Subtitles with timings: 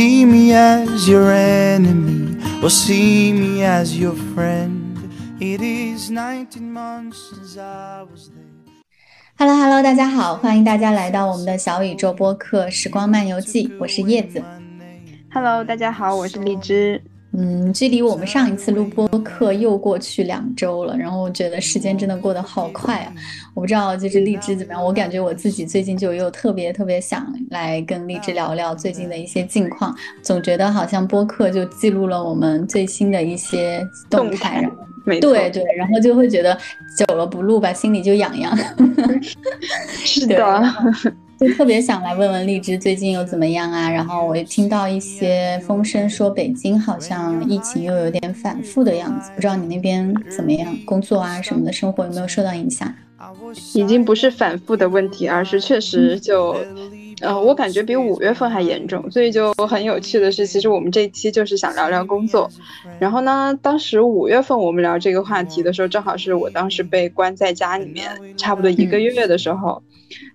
[0.00, 4.96] See me as your enemy or see me as your friend.
[5.38, 8.72] It is 19 months since I was there.
[9.36, 14.42] Hello Hello，大家好，欢迎大家来到我们的小宇宙播客《时光漫游记》，我是叶子。
[15.34, 17.02] Hello，大家好，我是荔枝。
[17.32, 23.12] 嗯，距离我们上一次录播课又过去两周了，然后我觉得时间真的过得好快啊！
[23.54, 36.58] 我不知道就是荔枝怎么样，我感觉我自己最近就又特别特别想来跟荔枝聊聊最近的一些近况，总觉得好像播客就记录了我们最新的一些动态，然后，对对，然后就会觉得
[36.98, 38.58] 久了不录吧，心里就痒痒。
[40.04, 40.64] 是的，
[41.40, 43.90] 就特别想来问问荔枝最近又怎么样啊？
[43.90, 50.76] 然后我也听到一些风声说北京好像疫情又有点反复的样子，不知道你那边怎么样？
[50.84, 52.94] 工作啊什么的，生活有没有受到影响？
[53.72, 56.54] 已经不是反复的问题，而是确实就，
[57.22, 59.10] 呃，我感觉比五月份还严重。
[59.10, 62.50] 所以就很有趣的是，其实我们这一期就是想聊聊工作。
[62.98, 69.82] 然后呢，当时五月份我们聊这个话题的时候，正好是我当时被关在家里面差不多一个月的时候。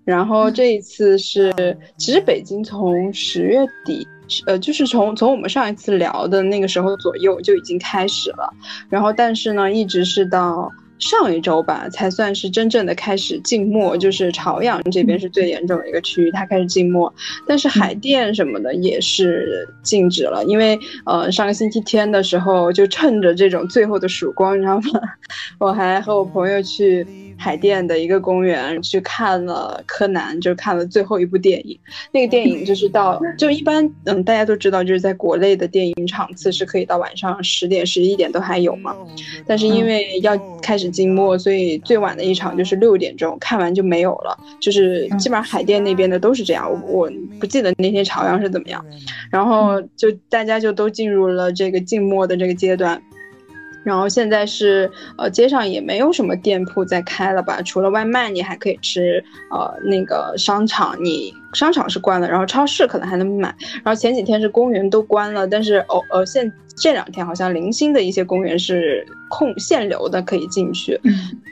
[0.04, 4.08] 然后这一次是，其实北京从十月底。
[4.48, 8.52] 呃，就是从从我们上一次聊的那个时候左右就已经开始了，
[8.90, 10.68] 然后但是呢，一直是到
[11.00, 17.14] 上一周吧，才算是真正的开始静默，就是朝阳这边是最严重的一个区域，它开始静默，
[17.48, 25.02] 但是海淀什么的也是静止了，因为呃上个星期天的时候，就趁着这种最后的曙光，你知道吗？
[25.60, 27.06] 我还和我朋友去。
[27.38, 31.78] 海淀的一个公园去看了柯南，就是看了最后一部电影。
[32.14, 38.96] 那个电影就是到， 就一般，嗯，大家都知道，就是在国内的电影场次是可以到晚上十点、十一点都还有嘛。
[39.46, 44.38] 但是因为要开始静默，所以最晚的一场就是六点钟，看完就没有了。
[44.60, 48.84] 就是基本上海淀那边的都是这样，我我不记得那天朝阳是怎么样。
[49.30, 53.02] 然后就大家就都进入了这个静默的这个阶段。
[53.84, 57.62] 然后现在是呃，街上也没有什么店铺在开了吧？
[57.62, 59.24] 除了外卖，你还可以吃。
[59.52, 63.54] 呃，那个商场你商场是关了，然后超市可能还能买。
[63.84, 71.00] 然后前几天是公园都关了，但是哦呃现这两天好像零星的一些公园是空限流的，可以进去。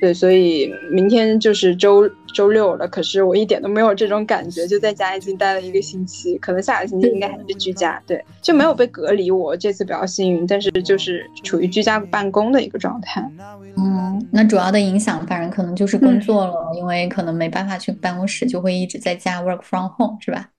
[0.01, 8.01] 对，所以明天就是周周六了，可是我一点都没有这种感觉，就在家已经待了一个星期，可能下个星期应该还是居家。
[8.05, 13.25] 对，就没有被隔离，我这次比较幸运，但是就是处于居家办公的一个状态。
[13.77, 19.87] 嗯，那主要的影响反正可能就是工作了，因为可能没办法去办公室，就会一直在家 work from
[20.19, 20.49] 是吧？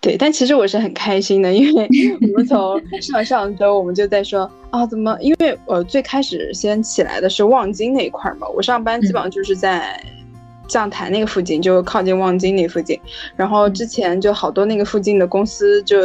[0.00, 1.88] 对，但其实我是很开心的，因为
[2.20, 5.16] 我们从上上周我们就在说啊，怎么？
[5.20, 9.98] 因为我最开始先起来的是望京那一块嘛，我上班基本上就是在
[10.68, 13.00] 将台那个附近，就靠近望京那附近，
[13.36, 15.98] 然后之前就好多那个附近的公司就。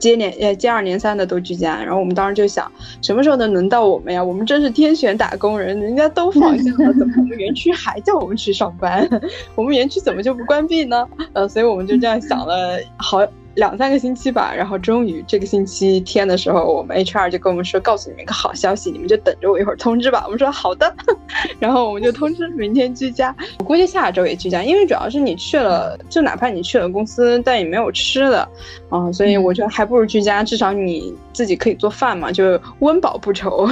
[0.00, 4.24] 接连呃接二连三的都居家，然后我们当时就想，什么时候能轮到我们呀？
[4.24, 9.08] 我们真是天选打工人，人家都放假了，怎么我们园区还叫我们去上班？
[9.54, 11.06] 我们园区怎么就不关闭呢？
[11.34, 13.18] 呃，所以我们就这样想了好
[13.54, 20.22] 两三个星期吧，然后终于这个星期天的时候，我们 HR 就跟我们说，告诉你们一个好消息，你们就等着我一会儿通知吧。
[20.24, 20.94] 我们说好的，
[21.58, 28.48] 然后我们就通知明天居家，我估计下周也居家，因为主要是你去了，就哪怕你去了公司，但也没有吃的，
[28.88, 33.68] 啊、所以我觉得还不如居家，至少你自己可以做饭嘛，就温饱不愁。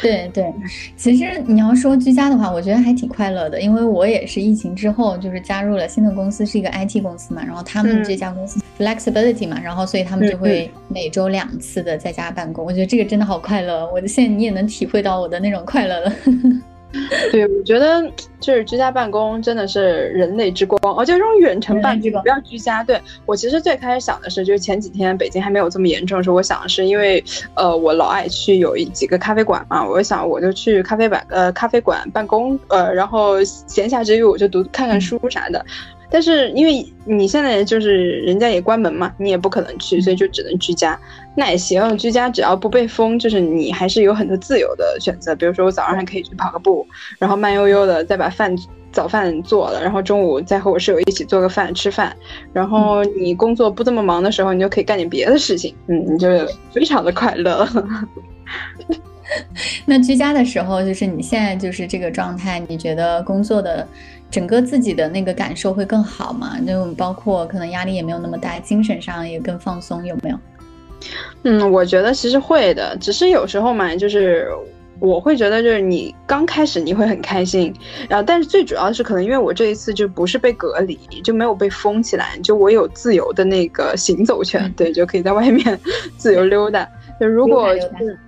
[0.00, 0.52] 对对，
[0.96, 16.12] 其实你要说居家的话，我觉得还挺快乐的，因为我也是疫情之后就是加入了新的公司，是一个 IT 公司嘛，然后他们这家公司 flexibility 嘛，然后所以他们就会每周两次的在家办公，我觉得这个真的好快乐，我现在你也能体会到我的那种快乐了。
[17.30, 18.02] 对，我觉得
[18.40, 22.82] 就是居家办公真的是人类之光，而且这种远程办公不要居家。
[22.82, 27.22] 对我其实最开始想的是，就是前几天北京还没有这么严重的时候，我想的是因为
[27.54, 35.64] 呃我老爱去有一几个咖啡馆嘛，我想我就去咖啡馆呃咖啡馆办公，呃然后闲暇之余我就读看看书啥的。
[36.10, 40.98] 但是因为你现在就是人家也关门嘛，你也不可能去，所以就只能居家。
[41.36, 45.34] 那也行，居家只要不被封，就是你还是有很多自由的选择。
[45.36, 46.86] 比如说我早上还可以去跑个步，
[47.18, 48.54] 然后慢悠悠的再把饭
[48.92, 52.14] 早饭做了，然后中午再和我室友一起做个饭吃饭。
[52.52, 56.28] 然后你工作不这么忙的时候，你就可以干点别的事情，嗯，你就
[56.72, 57.66] 非常的快乐。
[59.86, 63.86] 那居家的时候，就是你现在就是这个状态，你觉得工作的
[64.30, 66.56] 整个自己的那个感受会更好吗？
[66.66, 70.38] 就包括可能压力也没有那么大，精神上也更放松，有没有？
[71.44, 74.48] 嗯，我觉得其实会的，只是有时候嘛，就是
[74.98, 77.74] 我会觉得就是你刚开始你会很开心，
[78.08, 85.80] 然后但是最主要是可能因为我这一次就不是被隔离，就没有被封起来，就我有自由的那个行走权，对，就可以在外面
[86.18, 86.86] 自由溜达。
[87.18, 88.18] 就如果就是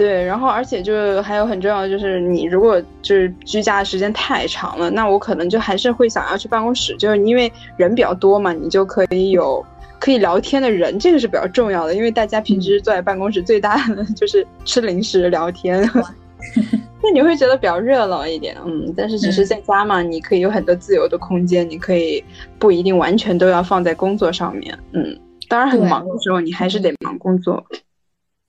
[0.00, 9.62] 对，然后而且就是还有很重要的就是你如果就是居家的时间太长了，那我可能就还是会想要去办公室，就是因为人比较多嘛，你就可以有。
[9.98, 15.78] 可以聊天的人，这个是比较重要的，因为大家平时坐在办公室最大的 就是吃零食聊天，
[17.04, 18.94] 那你会觉得比较热闹一点，嗯。
[18.96, 22.24] 但是只是在家嘛，你可以有很多自由的空间，你可以
[22.58, 25.14] 不一定完全都要放在工作上面，嗯。
[25.50, 27.62] 当然很忙的时候，你还是得忙工作。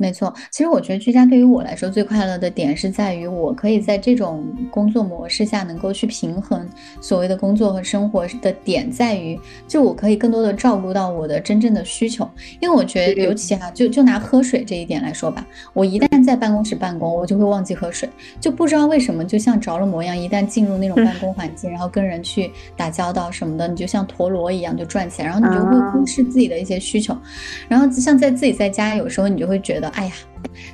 [0.02, 6.68] 没错，其实我觉得居家对于我来说最快乐的点是在于，我可以在这种工作模式下能够去平衡
[7.00, 12.28] 所谓的工作和生活的点在于，就我可以更多的照顾到我的真正的需求。
[12.60, 18.10] 因为我觉得，尤其哈，就就拿喝水这一点来说吧，我一旦在办公室办公，我就会忘记喝水，
[18.40, 27.16] 就不知道为什么，就像着了魔一样，一旦进入那种办公环境，然后跟人去打交道什么的，你就像陀螺一样就转起来，然后你就会忽视自己的一些需求。
[27.68, 29.91] 然后像在自己在家，有时候你就会觉得。
[29.94, 30.12] 哎呀，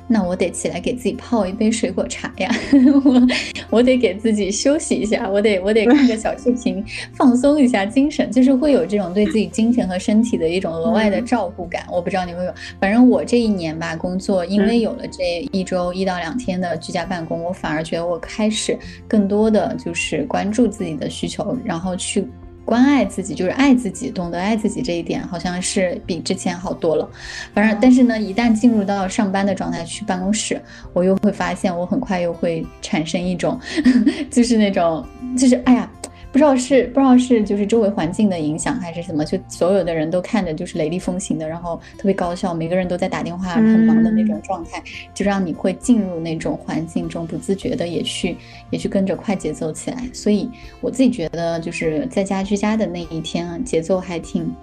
[0.06, 2.50] 那我得起来给自己泡一杯水果茶呀，
[3.04, 3.22] 我
[3.70, 6.84] 我得给自己休息一下，我得我得看个小视频
[7.14, 11.84] 放松一下精神，就是会有这种对自己精神和身体的一种额外的照顾感。
[11.90, 22.26] 我不知道你会有，反正我这一年吧，工作因为有了这一周一到两天的居家办公，我反而觉得我开始更多的就是关注自己的需求，然后去。
[22.68, 27.08] 关爱自己就是爱自己，懂得爱自己这一点好像是比之前好多了。
[27.54, 30.60] 反正，但是呢，一旦进入到上班的状态，去办公室，
[30.92, 33.58] 我又会发现，我很快又会产生一种，
[34.30, 35.02] 就是那种，
[35.34, 35.90] 就是哎呀。
[36.30, 44.82] 不知道是不知道是就是周围环境的影响还是什么，就所有的人都看着就是雷厉风行的，然后特别高效，每个人都在打电话，很忙的那种状态，
[45.14, 48.36] 就让你会进入那种环境中，不自觉的也去
[48.70, 50.08] 也去跟着快节奏起来。
[50.12, 50.48] 所以
[50.80, 54.54] 我自己觉得就是在家居家的那一天，节奏还挺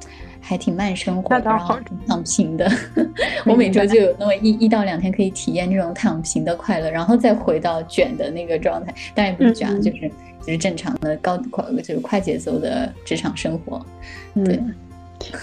[0.47, 1.77] 还挺慢生活，然后
[2.07, 2.71] 躺平的。
[3.45, 8.93] 我每周就有那么一一到两天可以体验这种躺平的快乐，然后再回到卷的那个状态。
[9.13, 10.11] 当然不是卷，就是。
[10.45, 13.83] 就是正常的高快就是快节奏的职场生活，
[14.45, 14.61] 对，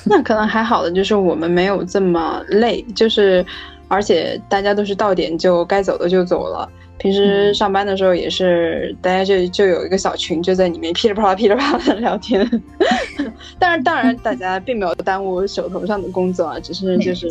[0.04, 3.44] 那可能还好的就是我们没有这么累，就是
[3.88, 6.70] 而且大家都是到点就该走的就走了。
[7.02, 12.49] 平时上班的时候也是，大家就就有一个小群，就在里面噼里啪啦噼里啪啦的聊天。
[13.58, 17.26] 但 是当然，大家并没有耽误手头上的工作啊，只是就是。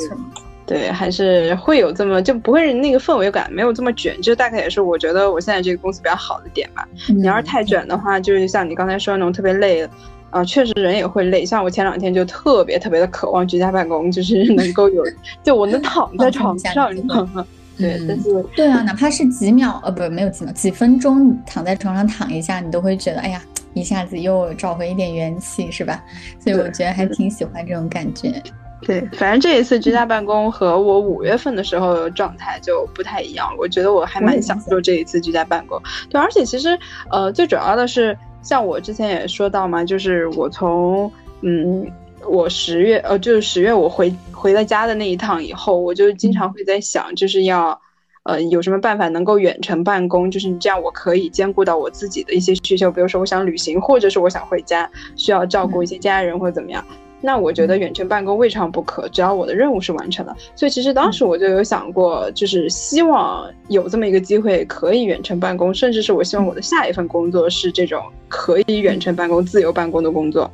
[0.65, 6.85] 对，还是会有这么就不会那个氛围感没有这么卷，就大概也是我觉得我现在这个公司比较好的点吧。
[7.07, 9.87] 你要是太卷的话，就是像你刚才说的那种特别累，
[10.31, 11.45] 啊，确实人也会累。
[11.45, 15.03] 像我前两天就特别特别的渴望居家办公，就是能够有，
[15.43, 17.45] 就我能躺在床上，你知道吗？
[17.81, 23.41] 对，但是对啊，哪怕是几秒，呃，不，没有几秒，几分钟躺在床上躺一下，你都会觉得，哎呀，
[23.73, 26.03] 一下子又找回一点元气，是吧？
[26.39, 28.41] 所以我觉得还挺喜欢这种感觉。
[28.83, 33.47] 对，反正这一次居家办公和我五月份的时候状态就不太一样。
[33.59, 35.79] 我觉得我还蛮享受这一次居家办公。
[36.09, 36.75] 对，而且其实，
[37.11, 41.11] 呃，最主要的是，像我之前也说到嘛，就是我从，
[41.41, 41.85] 嗯，
[42.27, 47.79] 我十月，呃，就是十月我回回了家的那一趟以后，我就经常会在想，就是要，
[48.23, 56.83] 呃，有什么办法能够远程办公，就是你这样我可以兼顾到我自己的一些需求，比如说我想旅行，或者是我想回家，需要照顾一些家人或者怎么样。
[57.23, 60.35] 那我觉得远程办公未尝不可，只要我的任务是完成了。
[60.55, 70.49] 所以其实当时我就有想过，就是希望有这么一个机会可以远程办公，甚至是我希望我的下一份工作是这种可以远程办公、自由办公的工作。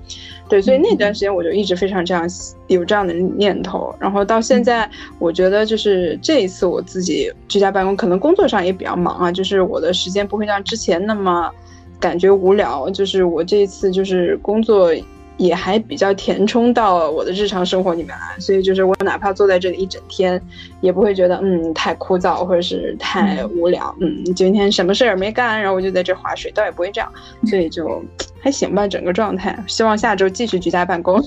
[0.49, 2.27] 对，所以那段时间我就一直非常这样
[2.67, 3.93] 有这样的念头。
[3.99, 4.89] 然后到现在，
[5.19, 11.51] 我觉得就是这一次我自己居家办公，可能工作上也比较忙啊，就是我的时间不会像之前那么
[11.99, 12.89] 感觉无聊。
[12.89, 14.91] 就是我这一次就是工作。
[15.37, 20.41] 也还比较填充到我的日常生活里面来，所以就是我哪怕坐在这里一整天，
[20.81, 27.11] 也不会觉得嗯太枯燥或者是太无聊，嗯今天什么事儿没干，然后我就在这划水，倒也不会这样，
[27.45, 28.03] 所以就
[28.41, 29.57] 还行吧，整个状态。
[29.67, 31.23] 希望下周继续居家办公。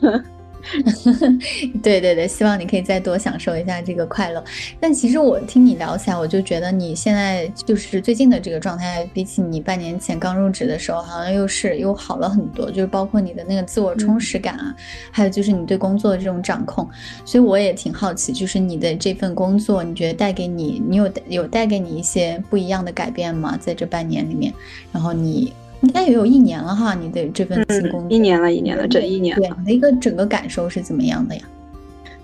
[1.83, 4.43] 对对对，希望你可以再多享受一下这个快乐。
[4.79, 12.71] 但其实我听你聊起来，我就觉得你现在就是最近的这个状态，比起你半年前刚入职的时候，好像又是又好了很多。
[12.71, 14.75] 就是包括你的那个自我充实感啊，
[15.11, 16.89] 还有就是你对工作的这种掌控。
[17.25, 23.57] 所以我也挺好奇，就是你的这份工作，你觉得带给你，你有有带给你一些不一样的改变吗？
[23.61, 24.53] 在这半年里面，
[24.93, 25.53] 然后你。
[25.83, 29.37] 应该也有一年了哈，你的这份新工作一年了，一年了，整一年。
[29.37, 31.43] 对，你的一个整个感受是怎么样的呀？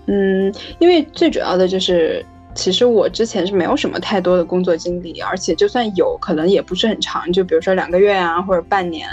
[0.05, 2.25] 嗯，因为最主要的就是
[2.57, 9.07] 其实我之前是没有什么太多的工作经历，而且就算有可能也不是很长，就比如说两个月啊，或者半年，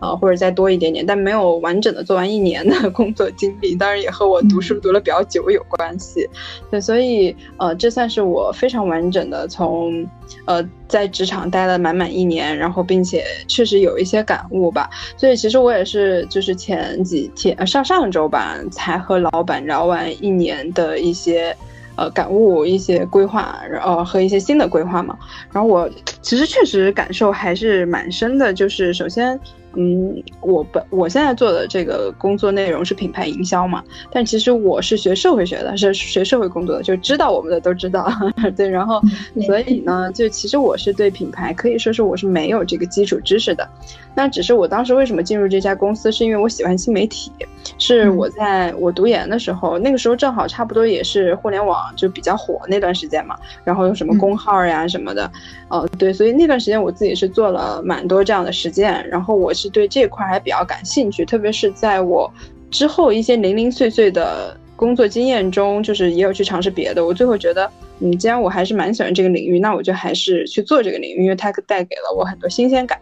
[0.00, 3.74] 呃，或者再多一点点，但没有完整的做完一年的 工作经历。
[3.74, 6.26] 当然也和我读书读了比较久有关系。
[6.70, 10.08] 对，所以呃，这算是我非常完整的从
[10.46, 14.88] 呃在职场待了满满一年，然后并且确实有一些感悟吧。
[15.18, 21.54] 所以其实我也是就是前几天上上周吧，才和老板聊完一年的一些。
[21.98, 25.18] 呃，感悟一些规划，然后和一些新的规划嘛。
[25.52, 25.90] 然后我
[26.22, 29.38] 其实确实感受还是蛮深的，就是首先。
[29.74, 38.10] 嗯，我本我现在做的这个工作内容是品牌营销嘛，但其实我是学社会学的，是学社会工作的，就知道我们的都知道，
[38.56, 39.00] 对，然后
[39.46, 43.68] 所以呢，就其实我是对品牌可以说是我是没有这个基础知识的，
[44.14, 47.30] 那只是我当时为什么进入这家公司，是因为我喜欢新媒体，
[47.78, 55.30] 是我在我读研的时候，那个时候正好差不多也是互联网就比较火那段时间嘛，然后有什么公号呀什么的，
[55.68, 59.52] 哦对，所以那段时间我自己是做了蛮多这样的实践，然后我。
[59.58, 62.32] 是对这块还比较感兴趣，特别是在我
[62.70, 67.04] 之后一些零零碎碎的工作经验中，就是也有去尝试别的。
[67.04, 67.68] 我最后觉得，
[68.00, 72.98] 嗯，既然我还是蛮喜欢这个领域，那我就还是去做这个领域，因为它带给了我很多新鲜感。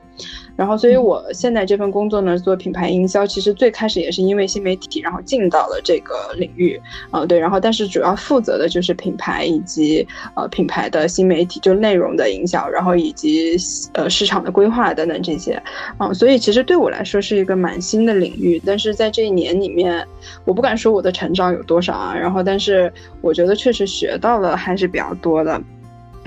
[0.57, 13.55] 然后，所以我现在这份工作呢，做品牌营销，其实最开始也是因为新媒体，然后进到了这个领域，啊，对，然后但是主要负责的就是品牌以及呃品牌的新媒体，就内容的营销，然后以及
[13.93, 15.62] 呃市场的规划等等这些，
[15.99, 20.07] 啊，所以其实对我来说是一个蛮新的领域，但是在这一年里面，
[20.47, 25.61] 我不敢说我的成长有多少啊，然后但是我觉得确实学到了还是比较多的。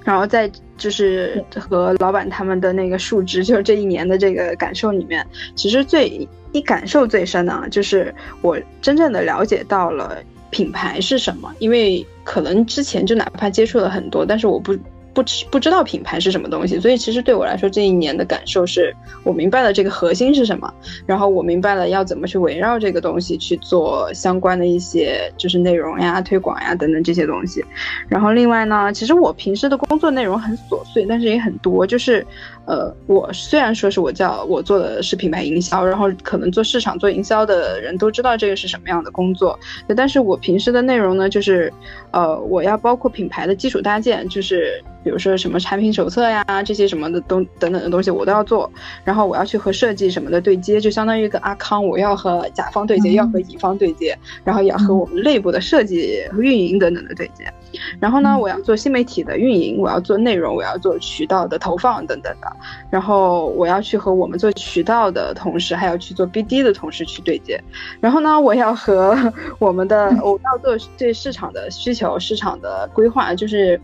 [0.04, 5.26] 然后在就是和老板他们的那个述职，就是这一年的这个感受里面，
[5.56, 10.18] 其实最一感受最深的，啊就是我真正的了解到了
[10.50, 11.54] 品牌是什么。
[11.60, 14.76] 因为可能之前就哪怕接触了很多，但是我不。
[15.14, 20.74] 不知不知道品牌是什么东西，所以其实对我来说这一年的感受是我明白了这个核心是什么，
[21.06, 27.64] 然后我明白了要怎么去围绕这个东西去做相关的一些就是内容呀、推广呀等等这些东西。
[28.08, 32.26] 然后另外呢，其实我平时的工作内容很琐碎，但是也很多，就是。
[32.70, 39.60] 呃，我虽然说是我叫我做的是品牌营销，然后可能做市场做营销的人都知道这个是什么样的工作，
[39.98, 41.74] 但是我平时的内容呢，就是，
[42.12, 48.72] 呃，我要包括品牌的基础搭建，就是比如说什么产品手册呀这些什么的东等等的东西我都要做，
[49.04, 57.52] 然后我要去和设计什么的对接，就相当于一个阿康，我要和甲方对接，要和乙方对接，然后也要和我们内部的设计和运营等等的对接。
[58.00, 62.59] 然后呢，我要做新媒体的运营，我要做内容，我要做渠道的投放等等的。
[62.90, 67.62] 然后我要去和我们做渠道的同事，还要去做 BD 的同事去对接。
[68.00, 69.18] 然后呢，我要和
[69.60, 73.80] 我们的我要做对市场的需求、市场的规划，就是，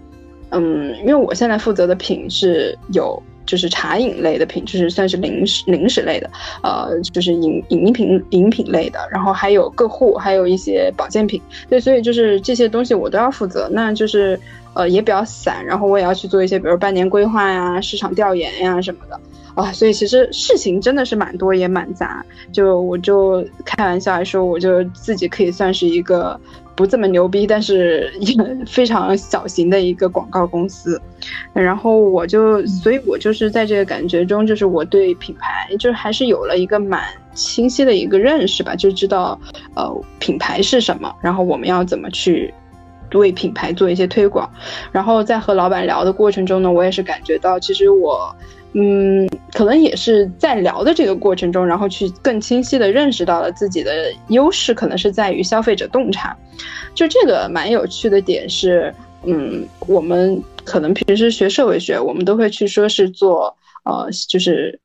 [0.50, 3.22] 嗯，因为我现在负责的品是有。
[3.48, 6.28] 就是茶饮类的品，就是算是零食零食类的，
[6.64, 11.40] 呃，就是饮饮品饮品类的，然后还有个护，还有一些保健品，
[11.70, 14.40] 对，所以就是这些东西我都要负责，那就是
[14.76, 19.20] 呃也比较散，然后我也要去做一些，比如半年规划呀、市场调研呀什么的，
[19.56, 26.40] 啊，所以其实事情真的是蛮多也蛮杂，就我就开玩笑来说，我就自己可以算是一个。
[26.78, 28.36] 不这么牛逼，但是也
[28.68, 31.02] 非常小型的一个广告公司，
[31.54, 37.02] 然后我就，所以我就是在这个感觉中，就是我对品牌，就是还是有了一个蛮
[37.34, 39.40] 清晰的一个认识吧，就知道，
[39.74, 39.90] 呃，
[40.20, 42.54] 品牌是什么，然后我们要怎么去
[43.14, 44.50] 为品牌做一些推广，
[44.92, 48.36] 然后在和老板聊的过程中呢，我也是感觉到，其实我。
[48.78, 56.36] 嗯，可能也是在聊的这个过程中，然后去更清晰的认识到了自己的优势，可能是在于消费者洞察。
[56.94, 58.94] 就这个蛮有趣的点是，
[59.24, 64.78] 嗯，我们可能平时学社会学，我们都会去说是做，呃，就是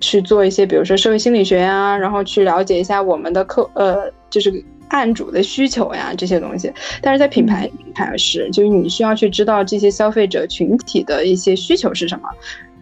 [0.00, 4.50] 去做一些，比如说社会心理学呀，然后去了解一下我们的客，呃，就是
[4.88, 6.72] 案主的需求呀这些东西。
[7.00, 12.28] 但是在品牌品牌是，就是你需要去知道这些消费者群体的一些需求是什么。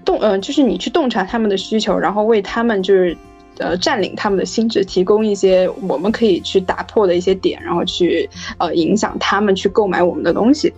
[0.04, 3.16] 洞，嗯，就是你去洞察他们的需求，然后为他们就是，
[3.58, 8.28] 呃，占领他们的心智，提供一些我们可以去打破的一些点，然后去，
[8.58, 10.72] 呃，影响他们去购买我们的东西。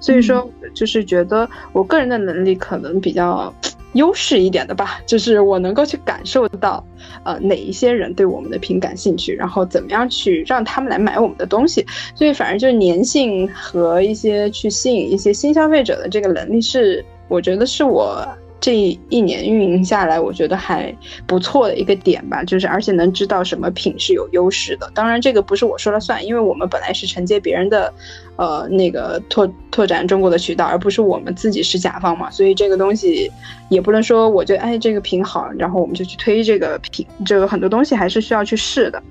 [0.00, 3.52] 所以说，就是觉得我个人的能力可能比较
[3.94, 6.84] 优势一点的吧，就是我能够去感受到，
[7.24, 11.84] 呃，哪一些人对我们的品感兴趣，然后怎么样去让他们来买我们的东西。
[12.14, 18.26] 所以，反正就是粘性和一些去吸引一些新消费者的这个能力，是我觉得是我。
[18.62, 18.76] 这
[19.08, 24.88] 一年运营下来，我觉得还不错的一个点吧，就是而且能知道什么品是有优势的。
[24.94, 27.92] 当然，这个不是我说了算，因为我们本来是承接别人的，
[28.36, 33.28] 呃，那个拓拓展中国的渠道，而不是我们自己是甲方嘛，所以这个东西
[33.68, 39.02] 也不能说我觉得哎这个品好，然后我们就去推这个品，这个很多东西还是需要去试的。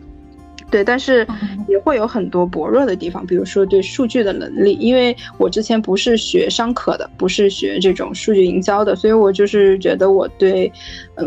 [0.71, 1.27] 对，但是
[1.67, 10.71] 也会有很多薄弱的地方，比如说对数据的能力，因为我之前不是学商科的，不是学这种数据营销的，所以我就是觉得我对，
[11.15, 11.25] 呃，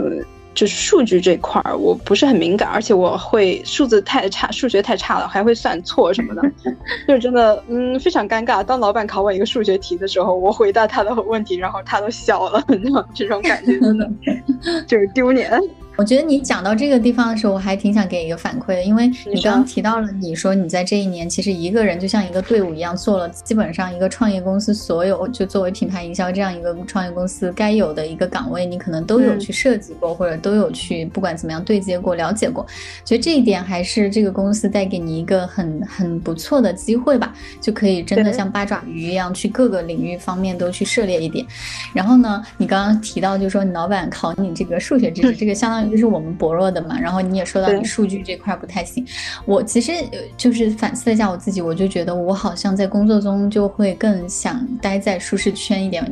[0.55, 6.43] 就是数据这块儿我不是很敏感，而且我会数字太差，数学太差了，还会算错什么的，
[7.07, 8.65] 就是真的，嗯，非常尴尬。
[8.65, 14.11] 当老板考我一个数学题的时候，我回答他的问题，然后他都笑了， 你知道这种感觉真的
[14.87, 15.61] 就是丢脸。
[15.97, 32.67] 我觉得你讲到这个地方的时候，我还挺想给一个反馈的，因为你刚刚提到了，你说你在这一年其实一个人就像一个队伍一样做了基本上一个创业公司所有就作为品牌营销这样一个创业公司该有的一个岗位，你可能都有去设计过，或者都有去不管怎么样对接过、了解过。
[33.05, 41.47] 觉得这一点还是这个公司带给你一个很很不错的机会吧，就可以真的像八爪鱼一样去各个领域方面都去涉猎一点。
[41.93, 45.84] 然后呢，你刚刚提到就是说你老板考你这个数学知识，这个相当于。
[45.91, 49.05] 就是我们薄弱的嘛，然后你也说到你数据这块不太行，
[49.45, 49.93] 我其实
[50.37, 56.05] 就是反思了一下我自己，我就觉得我好像在工作中就会更想待在舒适圈一点，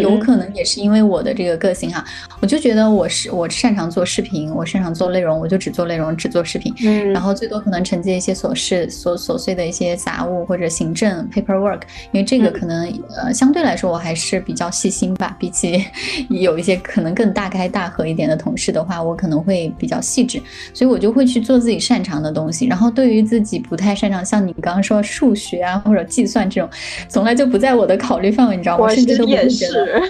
[0.00, 2.04] 有可能也是因为我的这个个性哈，
[2.40, 15.84] 我就觉得我是我擅长做视频，我擅长做内容，我就只做内容，只做视频，嗯，然后最多可能承接一些琐事、琐琐碎的一些杂物或者行政 paperwork，因为这个可能呃相对来说我还是比较细心吧，比起
[16.30, 19.09] 有一些可能更大开大合一点的同事的话，我。
[19.10, 20.40] 我可能会比较细致，
[20.72, 22.66] 所以我就会去做自己擅长的东西。
[22.66, 26.70] 然后对于自己不太擅长，像你刚刚说数学啊或者计算这种，
[27.08, 28.88] 从来就不在我的考虑范围，你知道吗？
[28.88, 30.00] 甚至都不会觉得。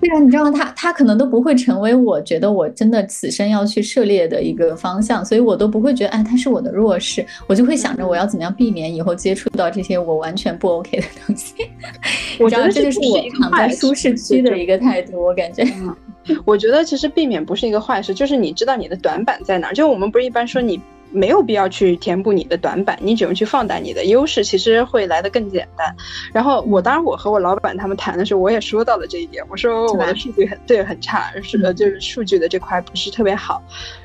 [0.00, 0.50] 对啊，你知道吗？
[0.50, 11.54] 他他可能都不会成为我觉得我真的此生要去涉猎的一个方向，所以我都不会觉得哎，他是我的弱势，我就会想着我要怎么样避免以后接触到这些我完全不 OK 的东西。
[12.38, 15.64] 我觉得这就是我躺在舒适区的一个态度，我感觉。
[16.44, 19.74] 我觉得其实避免不是一个坏事，就是你知道你的短板在哪儿。
[19.74, 20.80] 就我们不是一般说你
[21.12, 25.92] 没有必要去填补你的短板，你只用去放大你的优势，其实会来的更简单。
[26.32, 33.60] 然后我当然我和我老板他们谈的时候，我也说到了这一点，我说我的数据很对很差，是的，就是数据的这块不是特别好。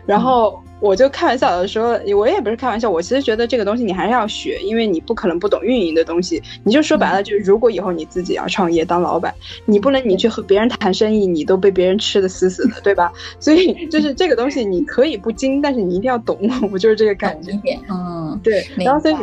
[0.05, 0.61] 然后。
[0.81, 6.43] 我就开玩笑的说，我也不是开玩笑，我其实觉得这个东西你还是要学，因为你不可能不懂运营的东西。
[6.65, 9.33] 你就说白了，就是如果以后你自己要创业当老板，
[9.65, 13.11] 你不能你去和别人谈生意，你都被别人吃的死死的，对吧？
[13.39, 16.37] 所以就 是这个东西你可以不精，但是你一定要懂。
[16.71, 17.51] 我就是这个感觉。
[17.89, 18.67] 嗯，对。
[18.75, 19.15] 然后所以，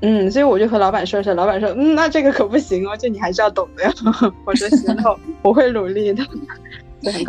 [0.00, 3.92] 嗯，所以我就和老板说说，老板说，嗯，那这个可不行哦，就你还是要懂的呀。
[4.46, 4.96] 我说行，
[5.42, 6.24] 我会努力的。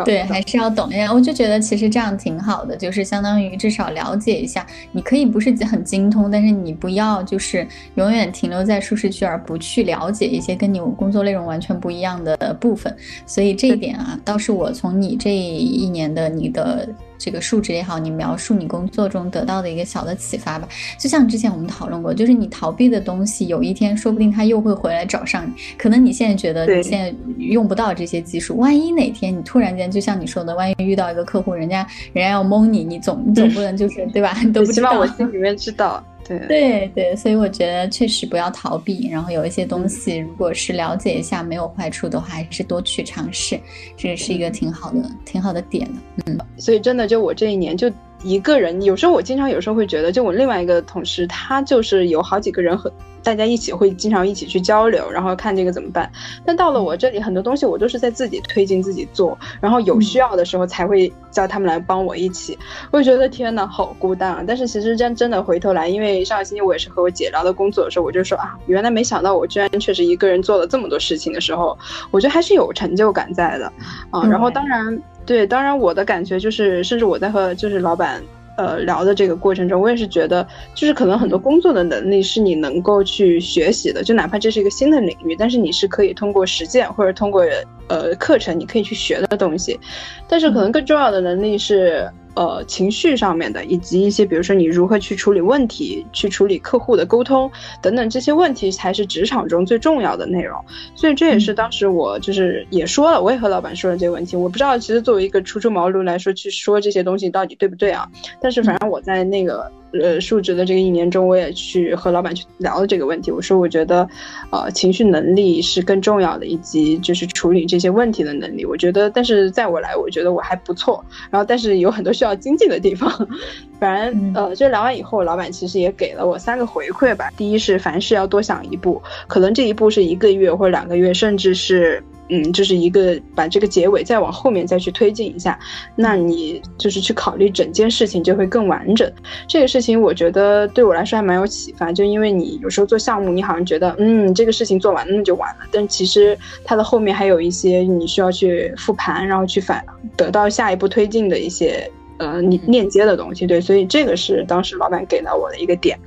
[0.05, 1.13] 对，还是要懂呀。
[1.13, 4.65] 我就觉得其实这样挺好的，就是相当于至少了解一下。
[4.91, 12.95] 你可以不是很精通，但是你不要就是永远停留在舒适区，而不去了解一些跟你工作内容完全不一样的部分。
[13.25, 16.87] 所以这一点啊，倒是我从你这一年的你的。
[17.21, 20.65] 这个数值也好，你描述你工作中得到的一个小的启发吧。
[20.97, 25.51] 就像之前我们讨论过，就是你逃避的东西，有一天说不定它又会回来找上你。
[25.77, 34.35] 可能你现在觉得你现在用不到这些技术，万一哪天你突然间，就像你说的，万一遇到一个客户，人家人家要蒙你，你总你总不能就是对吧？
[34.53, 34.99] 都不知道。
[34.99, 36.03] 我心里面知道。
[36.47, 43.59] 对 对，所以我觉得确实不要逃避，然后有一些东西，如果是了解一下没有坏处的话，还是多去尝试，
[43.97, 46.23] 这是一个挺好的、挺好的点的。
[46.27, 47.91] 嗯，所以真的就我这一年就。
[48.21, 52.91] 一个人，有时候我经常有时候会觉得，就我另外一个同事，他就是有好几个人和
[53.23, 56.11] 大家一起会经常一起去交流，然后看这个怎么办。
[56.45, 62.57] 但到了我这里，很多东西我都是在自己推进、自己做，然后有需要的时候才会叫他们来帮我一起。
[62.91, 64.43] 我就觉得天呐，好孤单啊！
[64.47, 71.77] 但是其实真真的回头来，因为上个星期我也是和我姐聊的工作的时候，我就说啊，原来没想到我居然确实一个人做了这么多事情的时候，
[72.11, 73.71] 我觉得还是有成就感在的
[74.11, 74.23] 啊。
[74.25, 75.01] 然后当然。
[75.25, 78.19] 对，当然我的感觉就是，甚至我在和就是老板
[78.59, 80.45] 呃聊的这个过程中，我也是觉得，
[80.75, 87.45] 就是可能很多工作的能力是你能够去学习的，就哪怕这是一个新的领域，但是你是可以通过实践或者通过
[87.87, 89.79] 呃课程你可以去学的东西，
[90.27, 92.09] 但是可能更重要的能力是。
[92.35, 100.63] 呃，情绪上面的，以及一些，比如说你如何去处理问题，去处理客户的沟通等等这些问题，才是职场中最重要的内容。
[100.95, 104.37] 所以这也是当时我就是也说了，我也和老板说了这个问题。
[104.37, 108.07] 我不知道，其实作为一个初出茅庐来说，去说这些东西到底对不对啊？
[108.39, 113.31] 但是反正我在那个呃述职的这个一年中，我也去和老板去聊了这个问题。
[113.31, 114.07] 我说，我觉得，
[114.51, 118.65] 呃，情绪能力是更重要的，以及就是处理这些问题的能力。
[118.65, 121.03] 我觉得，但是在我来，我觉得我还不错。
[121.29, 123.09] 然后，但是有很多需要精进的地方。
[123.79, 127.29] 反正，呃，就聊完以后，老板其实也给了我三个回馈吧。
[127.37, 132.03] 第一是凡事要多想一步，可能这一步是一个月或者两个月，甚至是。
[132.29, 135.59] 嗯，就是一个把这个结尾再往后面再去推进一下，
[135.95, 139.11] 那你就是去考虑整件事情就会更完整。
[139.47, 149.83] 这个事情我觉得对我来说还蛮有启发，就因为你有时候做项目，你好像觉得嗯这个事情做完那就完了，但其实它的后面还有一些你需要去复盘，然后去反
[150.15, 153.47] 得到下一步推进的一些呃你链接的东西。
[153.47, 155.97] 对，所以这个是当时老板给到我的一个点，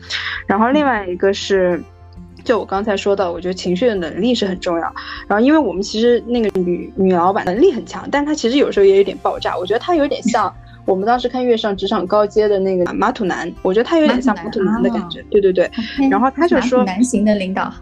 [0.47, 1.83] 然后另外一个是。
[2.45, 4.83] 就我刚才说的，我觉得情绪的能力是很重要。
[5.27, 9.57] 然后，因为我们其实那个女女老板能力很强，但她其实有时候也有点爆炸。
[9.57, 10.53] 我觉得她有点像
[10.85, 15.23] 我们当时看《月上职场高阶》的那个马土男，我觉得她有点像马土男的感觉。
[15.31, 15.71] 对对对。
[16.11, 17.73] 然后他就说，男型的领导。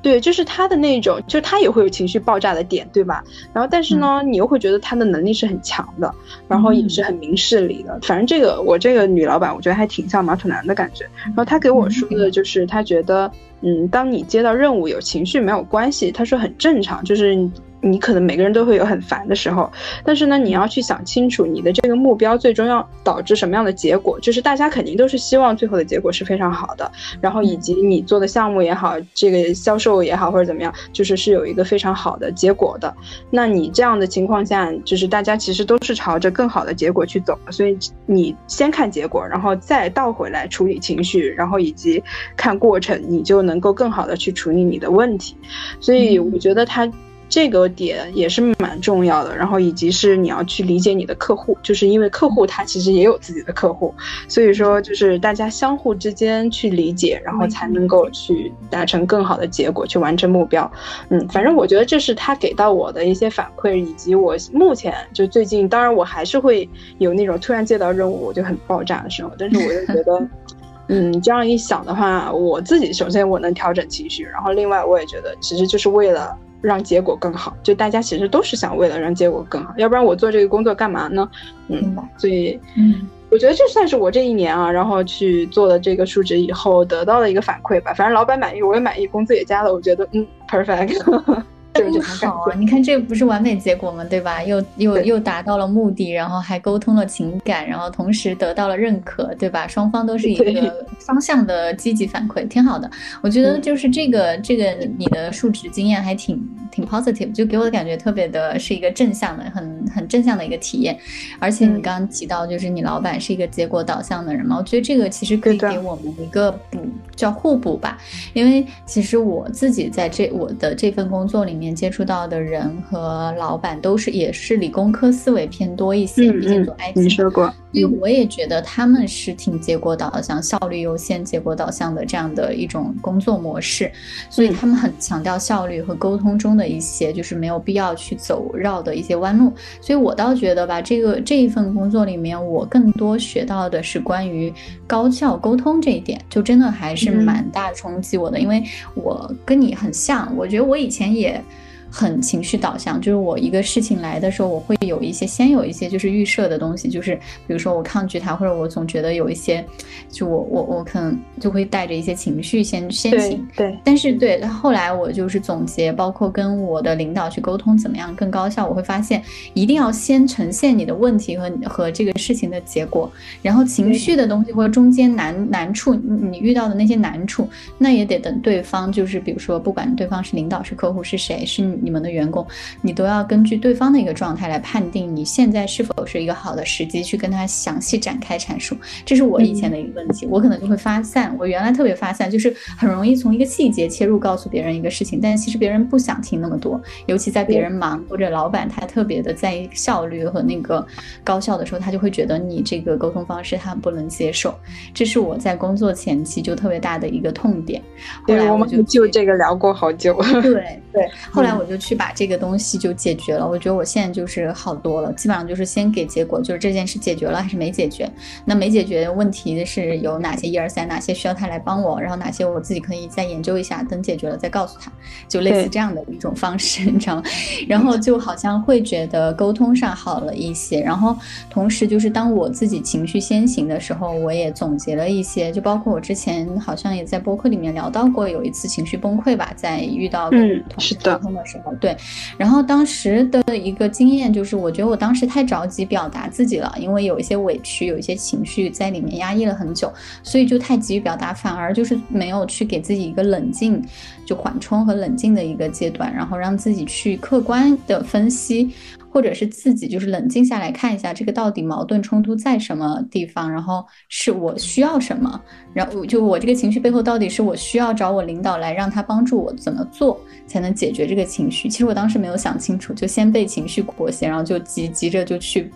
[0.00, 3.22] 对，就是他的那种，就他也会有情绪爆炸的点，对吧？
[3.52, 6.14] 然后，但是呢，你又会觉得他的能力是很强的，
[6.46, 7.98] 然后也是很明事理的。
[8.02, 11.04] 反正这个我这个女老板，我觉得还挺像马土男的感觉。
[11.24, 13.30] 然后他给我说的就是，他觉得。
[13.60, 17.36] 嗯，当你接到任务有情绪没有关系，他说很正常，就是。
[17.80, 19.70] 你可能每个人都会有很烦的时候，
[20.04, 24.18] 但是呢，你要去想清楚你的这个目标最终要导致什么样的结果。
[24.20, 32.92] 就是大家肯定都是希望最后的结果是非常好的，然后以及你做的项目也好，这个销售也好或者怎么样，就是是有一个非常好的结果的。
[33.30, 42.02] 那你这样的情况下，就是大家其实都是朝着更好的结果去走，所以你先看结果，然后再倒回来处理情绪，然后以及
[42.36, 45.36] 看过程，你就能够更好的去处理你的问题。
[45.80, 46.90] 所以我觉得他。
[47.28, 53.94] 这个点也是蛮重要的，然后以及是你要去理解你的客户，就是因为客户他其实也有自己的客户，
[54.28, 60.70] 所以说就是大家相互之间去理解，然后才能够去达成更好的结果，去完成目标。
[61.10, 70.28] 嗯，反正我觉得这是他给到我的一些反馈，以及我目前就最近，当然我还是会有那种突然接到任务我就很爆炸的时候，但是我又觉得，
[70.88, 76.34] 嗯，这样一想的话，我自己首先我能调整情绪，然后另外我也觉得其实就是为了。
[76.60, 81.28] 让结果更好，就大家其实都是想为了让结果更好，要不然我做这个工作干嘛呢？
[81.68, 87.92] 嗯，所以，嗯，我觉得这算是我这一年啊，然后去做了这个数值以后得到的一个反馈吧。
[87.94, 91.42] 反正老板满意，我也满意，工资也加了，我觉得嗯，perfect。
[91.78, 92.54] 真好啊！
[92.58, 94.04] 你看这不是完美结果吗？
[94.04, 94.42] 对吧？
[94.44, 99.66] 又又又达到了目的，然后还沟通了情感，然后同时得到了认可，对吧？
[99.66, 102.90] 双方都是一个双向的积极反馈，挺好的。
[103.22, 104.64] 我觉得就是这个这个
[104.98, 110.98] 你的述职经验还挺挺 positive，就给我的感觉特别的是一个正向的，很很正向的一个体验。
[111.38, 116.80] 而且你刚刚提到就是你老板是一个结果导向的人嘛，我觉得这个其实可以给我们一个补
[117.14, 117.98] 叫互补吧，
[118.32, 121.67] 因为其实我自己在这我的这份工作里面。
[121.74, 126.96] 接触到的人和老板都是也是理工科思维偏多一些，毕竟做 IT。
[126.96, 127.52] 你说过。
[127.72, 133.90] 因为我也觉得他们是挺结果导向、效率优先、结果导向的这样的一种工作模式，
[134.30, 139.52] 所以他们很强调效率和沟通中的一些就是没有必要去走绕的一些弯路。
[139.80, 144.52] 所以我倒觉得吧，这个这一份工作里面，我更多学到的是关于
[144.86, 148.62] 高效沟通这一点，就真的还是蛮大冲击我的，因为
[148.94, 151.42] 我跟你很像，我觉得我以前也。
[151.90, 157.14] 很情绪导向，就是我一个事情来的时候，我会有一些先有一些就是预设的东西，就是
[157.46, 159.64] 比如说我抗拒它，或者我总觉得有一些，
[160.10, 163.48] 就我我我可能就会带着一些情绪先先行。
[163.56, 163.76] 对。
[163.84, 169.22] 但是对后来我就是总结，包括跟我的领导去沟通怎么样更高效，我会发现
[169.54, 173.10] 一定要先呈现你的问题和和这个事情的结果，
[173.42, 177.48] 然后情绪的东西或者中间难难处，你遇到的那些难处，
[177.78, 181.88] 那也得等对方就是比如说不管对方是领导是客户是谁是你。
[181.90, 182.46] 们的员工，
[182.80, 188.76] 你都要根据对方的一个状态来判定你现在是否是一个好的时机去跟他详细展开阐述。
[189.06, 191.34] 这是我以前的一个问题，我可能就会发散。
[191.38, 196.80] 我原来特别发散，就是很容易从一个细节切入告诉别人一个事情，但其实别人不想听那么多。
[197.06, 200.86] 尤其在别人忙或者老板他特别的在意效率和那个
[201.24, 204.54] 高效的时候，他就会觉得你这个沟通方式他不能接受。
[204.92, 207.82] 这是我在工作前期就特别大的一个痛点。
[208.26, 210.14] 后来，我们就就这个聊过好久。
[210.42, 210.78] 对。
[210.98, 213.46] 对，后来我就去把这个东西就解决了。
[213.46, 218.10] 我觉得我现在就是好多了，基本上就是先给结果，就是这件事解决了还是没解决。
[218.44, 224.90] 那没解决问题是有哪些一二三，哪些需要他来帮我，然后哪些我自己可以再研究一下，等解决了再告诉他，
[225.28, 227.22] 就类似这样的一种方式， 你知道吗？
[227.68, 230.80] 然后就好像会觉得沟通上好了一些。
[230.80, 231.16] 然后
[231.50, 241.96] 同时就是当我自己情绪先行的时候，我也总结了一些，就包括我之前好像也在播客里面聊到过，有一次情绪崩溃吧，在遇到嗯是的沟通的时候，对。
[242.36, 249.92] 然后当时的一个经验就是，我觉得我当时太着急表达自己了，因为有一些委屈，有一些情绪在里面压抑了很久，
[250.22, 253.82] 所以就太急于表达，反而就是没有去给自己一个冷静、
[254.28, 258.70] 就缓冲和冷静的一个阶段，然后让自己去客观的分析。
[259.10, 265.40] 或者是自己就是冷静下来看一下，这个到底矛盾冲突在什么地方，然后是我需要什么，
[265.72, 271.70] 然后就我这个情绪背后到底是我需要找我领导来让他帮助我怎么做才能解决这个情绪。
[271.70, 275.70] 其实我当时没有想清楚，就先被情绪裹挟，然后就急急着就去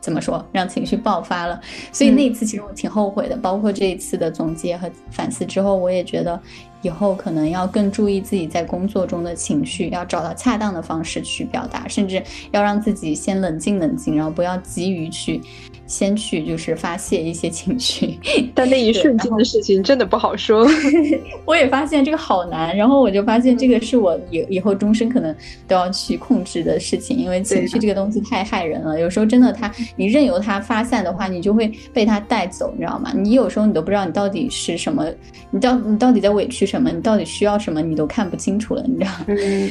[0.00, 1.58] 怎么说让情绪爆发了。
[1.92, 6.38] 所以那一次其实我挺后悔的，包括这一次的总结和反思之后，我也觉得。
[6.84, 15.40] 以后可能要更注意自己在工作中的情绪，要找到恰当的方式去表达，甚至要让自己先冷静冷静，然后不要急于去
[15.86, 18.18] 先去就是发泄一些情绪。
[18.54, 20.66] 但那一瞬间的事情真的不好说。
[21.46, 25.34] 我也发现这个好难，然后我就发现这个是我以以后终身可能
[25.66, 29.00] 都要去控制的事情，因为情绪这个东西太害人了。
[29.00, 33.12] 有时候真的，它你任由它发散的话，你就会被它带走，你知道吗？
[33.14, 35.06] 你有时候你都不知道你到底是什么，
[35.50, 39.26] 你到你到底在委屈什么，你到底需要什么，你都看不清楚了，你知道吗？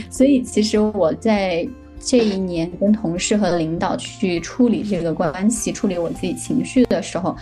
[0.09, 1.67] 所以其实我在。
[2.05, 7.35] 这一年跟同事和领导去处理这个关系，处理我自己情绪的时候，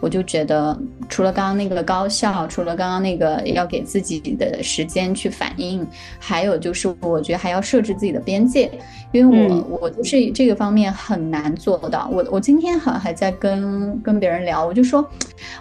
[0.00, 0.78] 我就觉得
[1.08, 5.86] 除了刚刚那个高效，除了刚刚那个要给自己的时间去反应，
[6.18, 8.70] 还有就是我觉得还要设置自己的边界，
[9.12, 12.08] 因为我我就是这个方面很难做到。
[12.12, 15.08] 我我今天好像还在跟跟别人聊，我就说，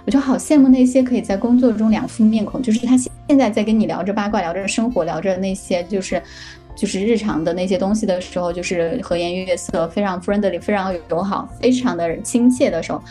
[0.06, 6.22] 我就好羡慕那些可以在工作中两副面孔，就是他现在在跟你聊着八卦，聊着生活，聊着那些就是。
[6.78, 13.04] 就是日常的那些东西的时候，就是和颜悦色，非常 friendly，非常友好，非常的亲切的时候，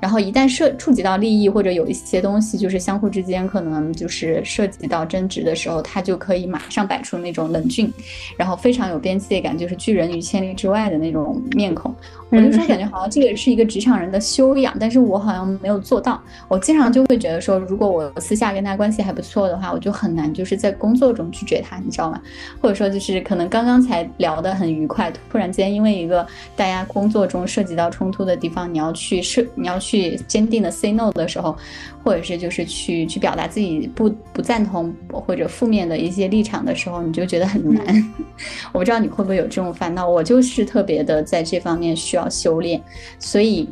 [0.00, 7.92] 然后一旦涉触及到利益或者有一些东西，就是相互之间可能就是涉及到争执的时候，他就可以马上摆出那种冷峻，
[8.36, 11.94] 然后非常有边界感，就是拒人于千里之外的那种面孔。
[12.32, 16.20] 我就说感觉好像这个是一个职场人的修养，但是我好像没有做到。
[16.48, 22.20] 我经常就会觉得说，如果我私下跟他关系还不错的话，我就很难就是在工作中拒绝他，你知道吗？
[22.60, 31.54] 或者说就是可能刚刚才聊得很愉快，突然间因为一个大家工作中涉及到冲突的地方，你要去设你要去坚定的 say no 的时候，
[32.02, 38.12] 或者是就是去去表达自己不不赞同或者负面的一些立场的时候，你就觉得很难。
[38.72, 42.28] 我不知道你会不会有这种烦恼，我就是特别的在这方面需要。
[42.32, 42.82] 修炼，
[43.18, 43.68] 所以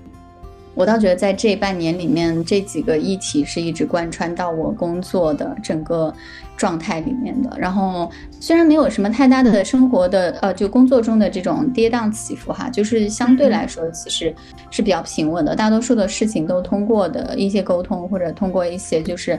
[0.74, 6.12] 我倒觉得在这半年里面，这几个议题是一直贯穿到我工作的整个
[6.56, 7.50] 状态里面的。
[7.58, 14.34] 然后虽然没有什么太大的生活的呃，就工作中的这种跌宕起伏哈，就是相对来说其实
[14.70, 15.54] 是比较平稳的。
[15.56, 19.38] 大多数的事情都通过的一些沟通，或者通过一些就是。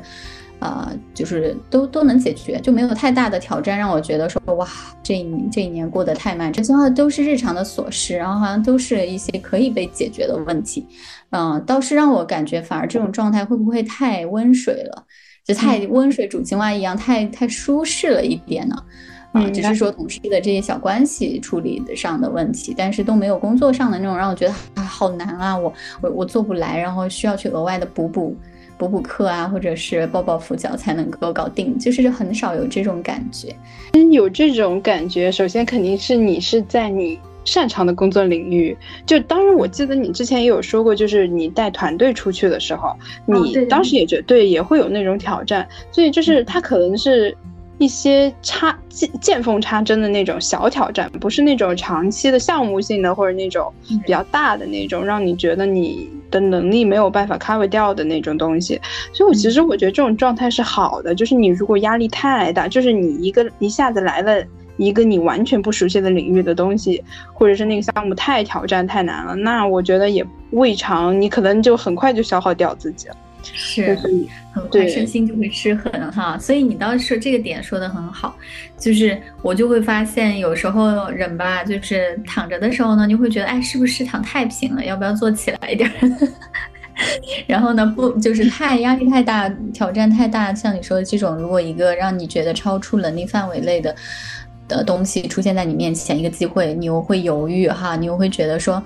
[0.61, 4.67] 啊，就是都都能解决，就没有太大的挑战，让我觉得说哇，
[5.01, 6.53] 这一这一年过得太慢。
[6.53, 10.85] 这些话都是日常的琐事，然后好像都是一些可以被解决的问题。
[11.31, 15.03] 嗯，倒是让我感觉，反而这种状态会不会太温水了？
[15.43, 18.75] 就太温水煮青蛙一样，太太舒适了一点呢？
[19.31, 28.35] 啊，只是说同事的这些小关系处理的上的问题，但是都没有工作上的那种让我觉得啊好难啊，我我我做不来，然后需要去额外的补补。
[28.77, 33.55] 补补课啊，或者是抱抱佛脚才能够搞定，就是很少有这种感觉。
[34.09, 38.75] 有这种感觉，首先肯定是你是在你擅长的工作领域。
[39.05, 45.67] 就当然，我记得你之前也有说过，就是你带团队出去的时候，你当时也觉对也会有那种挑战。
[45.91, 47.35] 所以就是它可能是
[47.77, 53.73] 一些插见见缝插针的那种小挑战，不是那种长期的项目性的或者那种
[54.05, 56.09] 比较大的那种，让你觉得你。
[56.31, 58.79] 的能力没有办法 cover 掉的那种东西，
[59.11, 61.13] 所以我其实我觉得这种状态是好的。
[61.13, 64.41] 就是你如果压力太大，就是你一个一下子来了
[64.83, 73.15] 一个你完全不熟悉的领域的东西，或者是那个项目太挑战太难了，那我觉得也未尝你可能就很快就消耗掉自己了。
[73.43, 73.95] 是，
[74.51, 78.35] 很快身心就会失衡哈，所以你倒是这个点说的很好，
[78.77, 85.91] 就是我就会发现有时候人吧，就是躺着的时候呢，就会觉得哎，是不是躺太平了，要不要坐起来一点？
[87.47, 93.95] 然后呢，不就是太压力太大，挑战太大，像你说的这种，如果一个让你觉得超出能力范围内的。
[94.77, 98.81] 的东西出现在你面前，一个机会，你又会犹豫哈，你又会觉得说。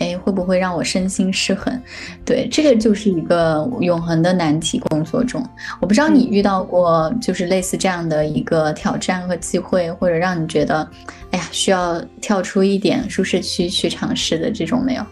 [0.00, 1.80] 哎，会不会让我身心失衡？
[2.24, 4.76] 对，这个就是一个永恒的难题。
[4.90, 5.40] 工作中，
[5.80, 10.84] 我不知道你遇到过就是类似这样的一个挑战和机会，或者让你觉得，
[11.30, 15.06] 哎呀，需要跳出一点舒适区去尝试的这种没有？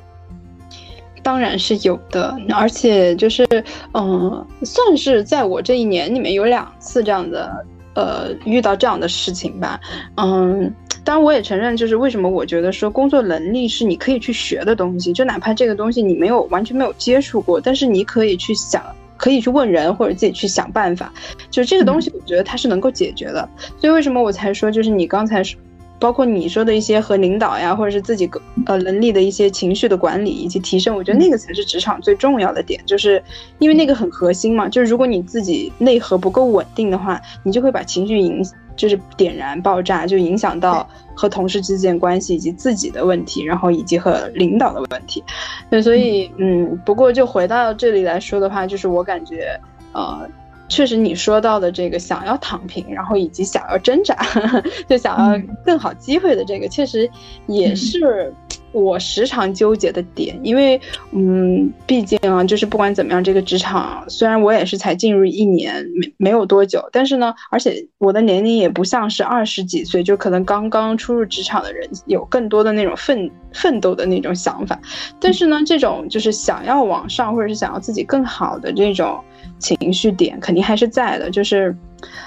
[1.22, 3.46] 当然是有的，而且就是，
[3.94, 9.80] 嗯，算是在我这一年里面有两次这样的，呃，遇到这样的事情吧，
[10.16, 10.72] 嗯。
[11.04, 18.80] 当然，我也承认，就是为什么我觉得说工作能力是你可以去学的东西，就哪怕这个东西你没有完全没有接触过，但是你可以去想，
[19.16, 21.12] 可以去问人或者自己去想办法，
[21.50, 23.48] 就这个东西，我觉得它是能够解决的。
[23.80, 25.58] 所以为什么我才说，就是你刚才说，
[26.02, 28.28] 包括你说的一些和领导呀，或者是自己
[28.66, 33.22] 呃能力的一些情绪的管理以及提升，我觉得那个才是职场最重要的点，就是
[33.60, 34.68] 因为那个很核心嘛。
[34.68, 38.44] 就是如果你自己内核不够稳定的话，你就会把情绪影。
[38.74, 45.22] 就是点燃爆炸，就影响到和同事之间关系，以及自己的问题，然后以及和领导的问题。
[45.68, 49.60] 对，所以嗯，不过就回到这里来说的话，就是我感觉，
[49.92, 50.26] 呃，
[50.72, 54.16] 确实你说到的这个想要躺平，然后以及想要挣扎，
[54.88, 57.08] 就想要更好机会的这个，确实
[57.46, 58.32] 也是。
[58.72, 60.80] 我时常纠结的点，因为，
[61.10, 74.80] 嗯，毕竟啊，就是不管怎么样，这个职场虽然我也是才进入一年，没没有多久，但是呢，而且我的年龄也不像是二十几岁，就可能刚刚初入职场的人有更多的那种奋奋斗的那种想法，
[75.20, 79.22] 但是呢，这种就是想要往上或者是想要自己更好的这种
[79.62, 81.74] 情绪点，肯定还是在的，就是，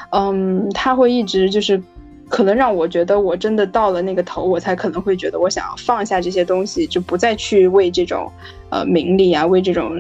[0.10, 1.80] 嗯，他会一直就是。
[2.28, 8.28] 可能让我觉得我真的到了那个头，我才可能会觉得我想要放下这些东西，就不再去为这种，
[8.72, 9.92] 呃，名利啊，为这种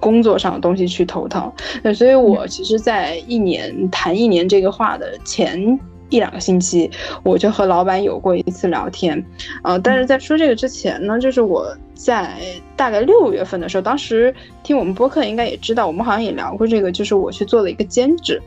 [0.00, 1.52] 工作上的东西去头疼。
[1.82, 5.78] 那所以，我其实，在一年谈一年这个话的前
[6.10, 6.90] 一两个星期，
[7.22, 9.24] 我就和老板有过一次聊天，
[9.62, 12.36] 呃，但是在说这个之前呢，就是我在
[12.76, 18.40] 大概六月份的时候，当时听我们播客应该也知道，我们好像也聊过这个，就是我去做了一个兼职。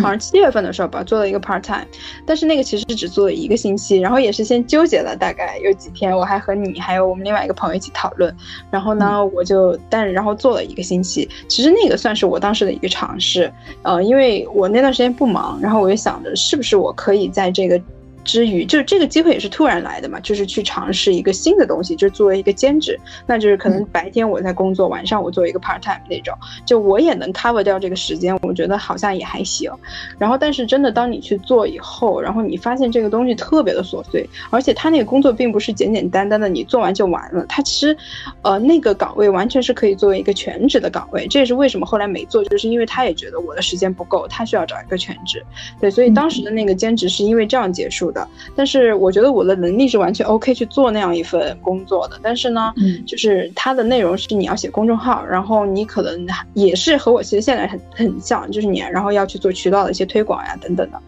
[0.00, 1.86] 好像七月份的时候吧，做了一个 part time，
[2.24, 8.34] 但是那个其实只做了一个星期，然后也是先纠结了大概有几天，我还和你还有我们另外一个朋友一起讨论，
[8.70, 17.80] 然后呢，我就但然后做了一个星期，其实那个算是我当时的一个尝试，呃，因为我那段时间不忙，然后我就想着是不是我可以在这个。
[18.26, 26.36] 之余，就是这个机会也是突然来的嘛，就是去尝试一个新的东西，就是作为一个兼职，那就是可能白天我在工作，晚上我做一个 part time 那种，
[26.66, 29.70] 就我也能 cover 掉这个时间，我觉得好像也还行。
[30.18, 37.96] 然后，但是真的当你去做以后，然后你发现这个东西特别的琐碎，而且他那个工作并不是简简单单的你做完就完了，他其实，
[38.42, 41.26] 呃，那个岗位完全是可以作为一个全职的岗位。
[41.28, 45.44] 这也是为什么后来没做，就是因为他也觉得我的时间不够，他需要找一个全职。
[45.80, 48.10] 对，所以当时的那个兼职是因为这样结束。
[48.54, 52.18] 但是我觉得我的能力是完全 OK 去做那样一份工作的。
[52.22, 52.72] 但是呢，
[53.06, 61.00] 就是它的内容是你要写公众号，然后你可能也是和我其实现在很很像，就是你然后要去做渠道的一些推广呀等等的。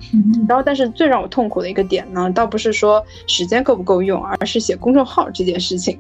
[0.49, 5.99] 然后，但是最让我痛苦的一个点呢，倒不是说时间够不够用，而是写公众号这件事情，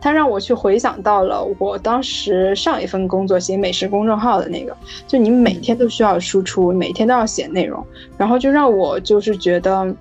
[0.00, 7.84] 它让我去回想到了我当时上一份工作写美食公众号的那个，就你每天都需要输出，每天都要写内容，
[8.16, 9.94] 然后就让我就是觉得。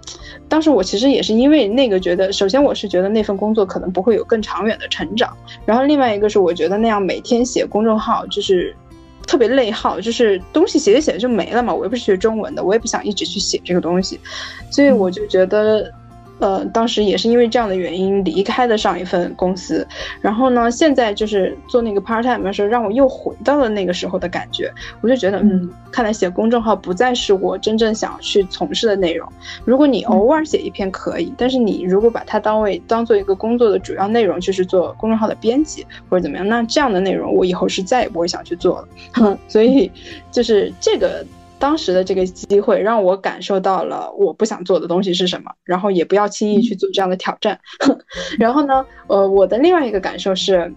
[0.50, 5.32] 当时我其实也是因为那个觉得，首先我是觉得那份工作可能不会有更长远的成长，
[5.66, 8.76] 然后另外一个是我觉得那样每天写公众号就是
[9.28, 11.74] 特别内耗，就是东西写着写着就没了嘛。
[11.74, 14.20] 我又不是学中文的，我也不想一直去写这个东西，
[14.72, 15.94] 所以我就觉得。
[16.40, 19.86] 呃，当时也是因为这样的原因离开的上一份公司，
[20.22, 24.72] 然后呢，现在就是做那个 part time 的时候，让我又回到了那个时候的感觉，
[25.02, 29.28] 我就觉得，嗯，看来写公众号不再是我真正想要去从事的内容。
[29.66, 39.38] 如果你偶尔写一篇可以，但是你如果把它当为当做一个工作的主要内容，就是做公众号的编辑或者怎么样，那这样的内容我以后是再也不会想去做了。
[39.50, 39.92] 所以，
[40.32, 41.26] 就是这个。
[41.60, 47.60] 当时的这个机会让我感受到了我不想做的东西是什么，然后也不要轻易去做这样的挑战。
[48.40, 50.72] 然后呢，呃，我的另外一个感受是，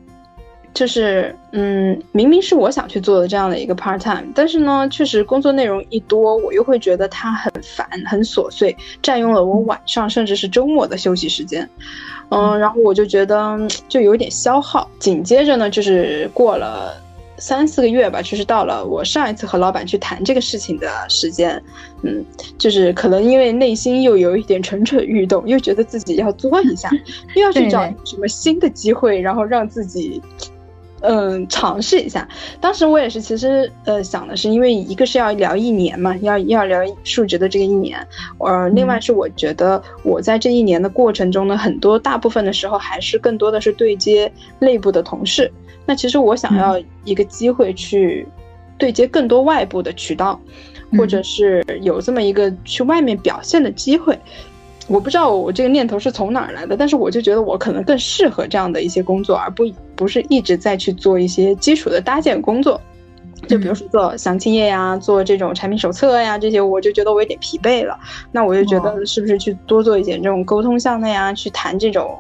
[0.75, 11.69] 就是嗯，明明是我想去做的这样的一个 part time，但是呢，确实工作内容一多，我又会觉得它很烦、很琐碎，占用了我晚上甚至是周末的休息时间。
[12.31, 13.57] 嗯，然后我就觉得
[13.89, 14.91] 就有点消耗。
[14.99, 16.95] 紧接着呢，就是过了。
[17.39, 21.61] 三四个月吧，就是到了我上一次和老板去谈这个事情的时间，
[22.03, 22.25] 嗯，
[22.57, 26.91] 就是可能因为内心又有一点蠢蠢欲动，又觉得自己要作一下，
[27.35, 27.83] 又要去找。
[28.05, 30.23] 什么新的机会，然后让自己
[31.03, 32.27] 嗯，尝试一下。
[32.61, 38.07] 当时我也是，其实呃想的是，因为一个是要聊一年嘛，要要聊数值的这个一年，
[38.39, 45.53] 呃，另外是我觉得我在这一年的过程中呢，很多大部分的时候还是更多的是对接内部的同事。
[45.85, 48.27] 那其实我想要一个机会去
[48.79, 50.41] 对接更多外部的渠道，
[50.97, 54.17] 或者是有这么一个去外面表现的机会。
[54.93, 59.65] 我不知道我这个念头是从哪儿来的，但是我就觉得我可能更适合这样的一些工作，而不
[59.97, 62.79] 不是一直在去做一些基础的搭建工作。
[63.49, 67.99] 就比如说做详情页呀，做这种产品手册呀，这些我就觉得我有点疲惫了。
[68.31, 72.15] 那我就觉得是不是去多做一点这种沟通项的呀，去谈这种，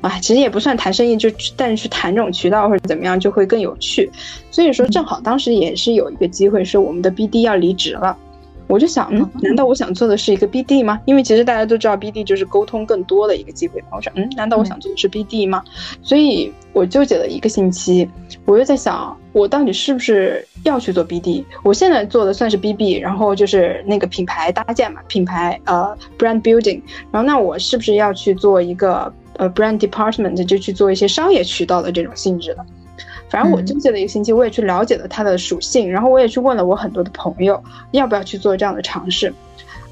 [0.00, 4.10] 啊，其实也不算谈生意，就但是去谈这种渠道或者怎么样就会更有趣。
[4.50, 8.16] 所以说正好当时也是有一个机会，是我们的 BD 要离职了。
[8.70, 11.00] 我就想，嗯，难道我想做的是一个 BD 吗？
[11.04, 13.82] 因为其实大家都知道，BD 就是沟通更多的一个机会。
[13.90, 15.64] 我想，嗯，难道我想做的是 BD 吗？
[16.02, 18.08] 所以我纠结了一个星期，
[18.44, 21.44] 我又在想，我到底是不是要去做 BD？
[21.64, 26.80] 我现在做的算是 BB，然后就是那个品牌搭建嘛，品牌呃 brand building。
[27.10, 32.64] 然后那我是不是要去做一个呃 brand department，就去做一些商业渠道的这种性质的？
[33.30, 37.62] 反正我纠结了一个星期，我也去了解了它的属性，然后我也去问了我很多的朋友，
[37.92, 39.32] 要不要去做这样的尝试。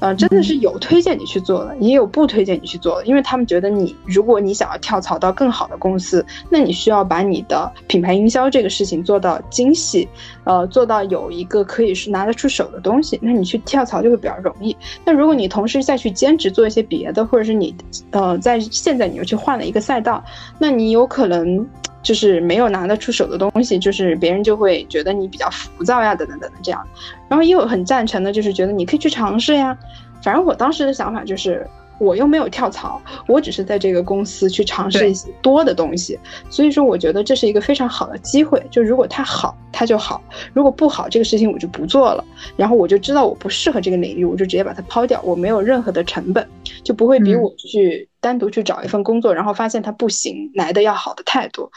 [0.01, 10.07] 呃，真的是有推荐你去做的，也有不推荐你去做的，因为他们觉得你，如果你想要跳槽到更好的公司，那你需要把你的品牌营销这个事情做到精细，
[10.45, 14.73] 呃，做到有一个可以是拿得出手的东西，那你去跳槽就会比较容易。
[15.03, 17.75] 那如果你同时再去兼职做一些别的，或者是你，
[18.11, 20.23] 呃，在现在你又去换了一个赛道，
[20.57, 21.67] 那你有可能。
[22.01, 26.85] 就是没有拿得出手的东西，就是别人就会觉得你比较浮躁呀，等等等等这样。
[27.27, 29.77] 然后也有很赞成的，就是觉得你可以去尝试呀。
[30.21, 31.65] 反正我当时的想法就是。
[32.01, 36.17] 我又没有跳槽，我只是在这个公司去尝试一些多的东西，
[36.49, 38.65] 所以说我觉得这是一个非常好的机会。
[38.71, 40.17] 就如果它好，它就好；
[40.53, 42.23] 如果不好，这个事情我就不做了。
[42.55, 46.47] 然后我就知道我不适合这个领域，我就直接把它抛掉，我没有任何的成本，
[46.85, 51.71] 就不会比我去单独去找一份工作，然后发现它不行来的要好的太多。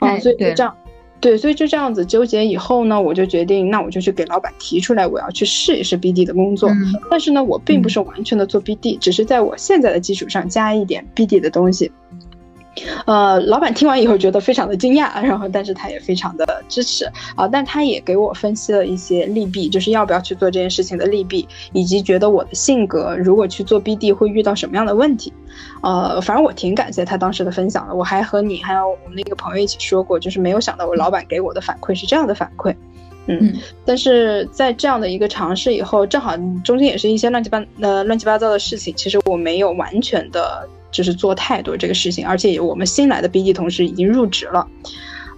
[0.00, 0.76] 啊，所以就这样。
[1.18, 6.70] 对，所以就这样子纠结以后呢，我就决定，那我就去给老板提出来，我要去试一试 BD 的工作。
[7.10, 11.90] 但是呢，我并不是完全的做 BD，只是在我现在的基础上加一点 BD 的东西。
[13.06, 25.32] 呃，老板听完以后觉得非常的惊讶，然后但是他也非常的支持啊，但他也给我分析了一些利弊，就是要不要去做这件事情的利弊，以及觉得我的性格如果去做 BD 会遇到什么样的问题。
[25.82, 32.74] 呃，反正我挺感谢他当时的分享的，我还和你还有我们那个朋友一起说过，就是没有想到我老板给我的反馈是这样的反馈，
[33.26, 33.54] 嗯，
[33.86, 40.68] 但是在这样的一个尝试以后，正好中间也是一些乱七八呃乱七八糟的事情，其实我没有完全的。
[40.96, 44.66] 就是做太多这个事情，而且我们新来的 BD 同事已经入职了。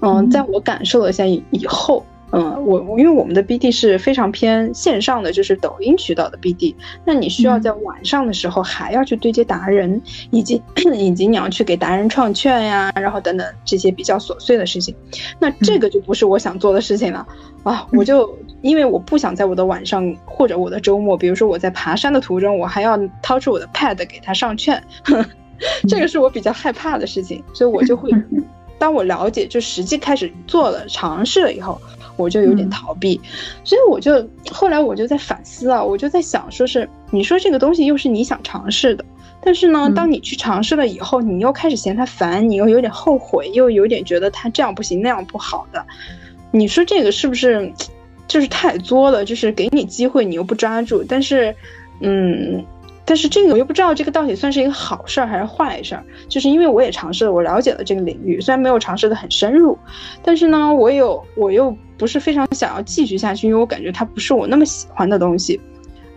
[0.00, 10.00] 嗯，在我感受了一下以后，嗯，我因为我们的 BD 是非常偏线上的，就是抖音渠道的 BD，那你需要在晚上的时候还要去对接达人，
[10.30, 10.62] 以及
[10.94, 14.94] 以及你要去给达人创券呀，然后等等这些比较琐碎的事情，
[15.40, 17.26] 那这个就不是我想做的事情了
[17.64, 17.84] 啊！
[17.92, 18.32] 我就
[18.62, 24.80] 因为我不想在我的晚上或者我的周末，比如说我在爬山的途中，我还要掏出我的 Pad 给他上券。
[25.88, 28.10] 这个是我比较害怕的事情，所以我就会，
[28.78, 31.80] 当我了解就实际开始做了尝试了以后，
[32.16, 33.20] 我就有点逃避，
[33.64, 39.04] 所以我就后来我就在反思啊，我就在想，说是你说这个东西又是你想尝试的，
[39.40, 45.84] 但是呢，当你去尝试了以后，你又开始嫌它烦，你又有点后悔，又有点觉得它这样不行那样不好的，
[46.52, 47.72] 你说这个是不是
[48.28, 49.24] 就是太作了？
[49.24, 51.54] 就是给你机会你又不抓住，但是，
[52.00, 52.64] 嗯。
[53.08, 59.78] 但是这个我又不知道这个到底算是一个好事儿还是坏事儿，就是因为我也尝试了，我了解了这个领域，虽然没有尝试的很深入，
[60.22, 65.58] 但是呢，我有我又不是非常想要继续下去，因为我感觉它不是我那么喜欢的东西。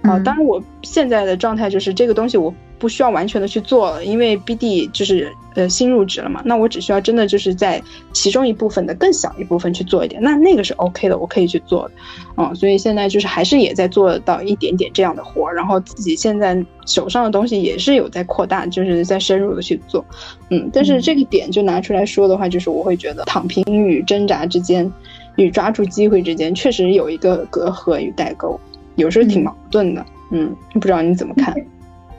[0.03, 7.79] 啊，当然我现在的状态就是这个东西我不需要完全的去做了，因为 BD 就是呃新入职了嘛，那我只需要真的就是在
[8.11, 11.91] 其中一部分的更小一部分去做一点，那那个是 OK 的，我可以去做的，
[12.37, 20.03] 嗯，所以现在就是还是也在做到一点点这样的活，然后自己现在手上的东西也是有在扩大，就是在深入的去做，
[20.49, 24.91] 嗯，但是这个点就拿出来说的话，就是我会觉得躺平与挣扎之间，
[25.35, 28.59] 与抓住机会之间确实有一个隔阂与代沟。
[28.95, 31.53] 有时候挺矛盾的，嗯，不知道你怎么看？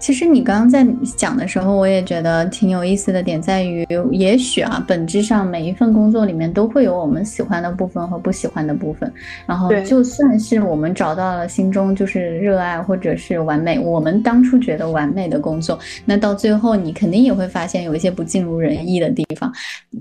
[0.02, 0.84] 其实你刚刚在
[1.16, 9.10] 讲的时候，我也觉得挺有意思的点在于，也许啊，本质上每一份工作里面都会有我们喜欢的部分和不喜欢的部分。
[9.46, 19.52] 然后，就算是我们找到了心中就是热爱或者是完美，我们当初觉得完美的工作，那到最后你肯定也会发现有一些不尽如人意的地方。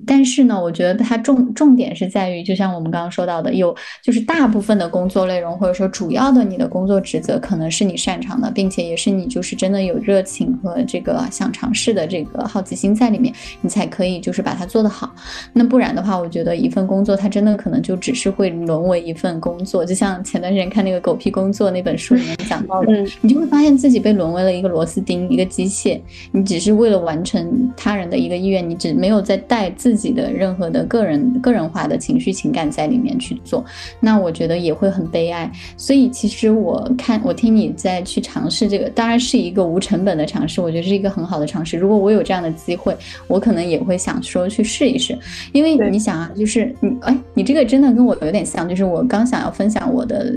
[0.07, 9.90] 但是呢，我觉得它重重点是在于，就像我们刚刚说到的，有就是大部分的工作内容或者说主要的你的工作职责，可能是你擅长的，并且也是你就是真的有。
[9.91, 15.13] 有热情和这个想尝试的这个好奇心在里面，你才可以就是把它做得好。
[15.53, 19.85] 那不然的话，我觉得一份工作它真的可能就只是会沦为一份工作。
[19.85, 25.99] 就像前段时间看那个《狗屁工作》那本书里面讲到的，你就会发现自己被沦为了一个螺丝钉，一个机械。
[26.31, 33.65] 你只是为了完成他人的一个意愿，你只没有在带自己的任何的个人个人化的情绪情感在里面去做。
[33.99, 35.51] 那我觉得也会很悲哀。
[35.75, 39.80] 所以其实我看我听你在去尝试这个，当然是一个无。
[39.82, 41.77] 成本的尝试，我觉得是一个很好的尝试。
[41.77, 42.95] 如果我有这样的机会，
[43.27, 45.17] 我可能也会想说去试一试。
[45.51, 50.34] 因为你想啊，就是你哎，你这个真的跟我有点像，就是我刚想要分享我的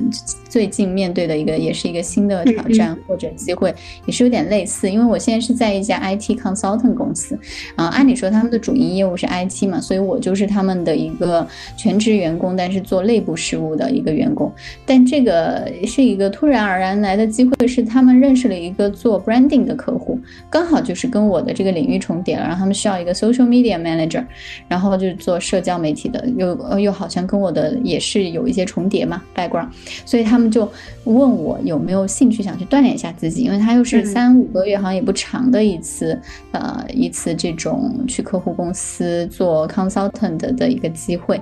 [0.48, 3.72] 最近面对的一个，也是一个新的挑战或者机会，
[4.06, 4.90] 也是有点类似。
[4.90, 7.38] 因为我现在是在一家 IT consultant 公司，
[7.76, 14.50] 啊，按理说他们的主营业务是 IT 嘛，所以我就是他们的一个全职员工，但是做内部事务的一个员工。
[14.86, 19.33] 但这个是一个突然而然来的机会，是他们认识了一个做 brand。
[19.48, 20.18] 定的客户
[20.50, 24.24] 刚好就是跟我的这个领域重叠了，然后他们需要一个 social media manager，
[24.68, 29.68] 然后就是做社交媒体的，又又好像跟我的也是有一些重叠嘛 background，
[30.04, 30.70] 所以他们就
[31.04, 36.20] 问我有没有兴趣想去锻炼一下自己，因为他又是三五个月，好像也不长的一次，
[36.52, 41.40] 呃，一次这种去客户公司做 consultant 的一个机会。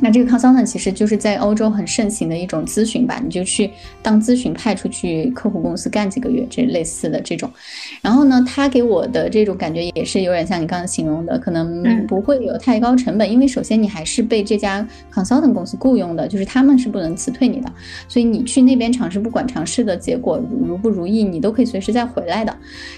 [0.00, 3.70] 那这个 consultant 其实就是在欧洲很盛行的一种咨询吧，你就去
[4.02, 7.50] 当咨询派出去客户公司干几个月，这类似的这种。
[8.00, 17.70] 然后呢，他给我的这种感觉也是有点像你刚刚形容的，可能不会有太高成本，因为首先你还是被这家 consultant 公司雇佣的，就是他们是不能辞退你的，
[18.08, 22.56] 所以你去那边尝试，不管尝试的结果如不如意，你都可以随时再回来的。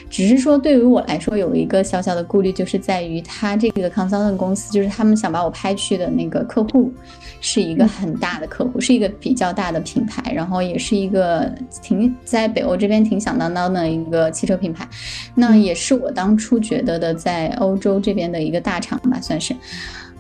[0.08, 6.91] 只是说对于我来说有一个小小的顾虑，就是在于他这个 consultant 公司，就是他们想把我派去的那个客户。
[7.40, 14.88] 是一个很大的客户，是一个比较大的品牌，然后也是一个挺在北欧这边挺响当当的一个汽车品牌。
[15.34, 19.54] 那也是我当初觉得的，在欧洲这边的一个大厂吧，算是。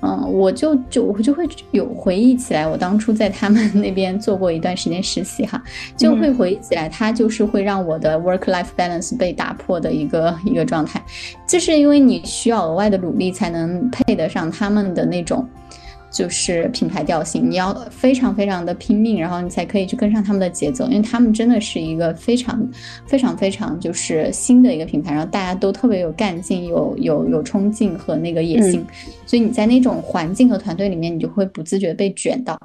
[0.04, 5.62] 嗯，我就就我就会有回忆起来，我当初在他们 那边做过一段时间实习哈，
[5.96, 11.00] 就会回忆起来，它就是会让我的 work life balance 被打破的一个一个状态，
[11.46, 15.48] 就是因为你需要额外的努力才能配得上他们的那种。
[16.12, 22.68] 就是品牌调性，你要非常非常的拼命，然后你才可以去跟上他们的节奏，因为他们真的是一个非常
[23.06, 28.84] 非常非常就是新的一个品牌，然后大家都特别有干劲、有有有冲劲和那个野心，
[29.26, 32.58] 所以你在那种环境和团队里面，你就会不自觉被卷到。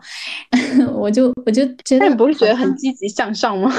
[0.94, 3.74] 我就我就觉得，你不是觉得很积极向上吗？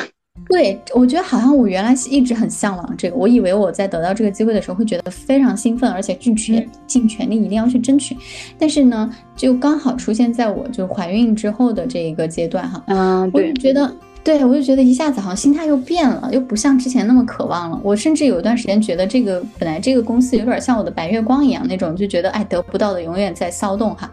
[0.48, 8.16] 对，我觉得好像我原来是一直很向往这个，我以为我在得到这个机会的时候会觉得非常兴奋，而且尽全尽全力一定要去争取。
[8.58, 13.92] 但是呢，就刚好出现在我就怀孕之后的这一个阶段哈，嗯，我就觉得。
[14.24, 17.80] 对，我就觉得一下子好像心态又变了，又不像之前那么渴望了。
[17.82, 24.10] 我甚至有一段时间觉得这个本来这个公司有点像我的白月光一样那种，就觉得哎得不到的永远在骚动哈。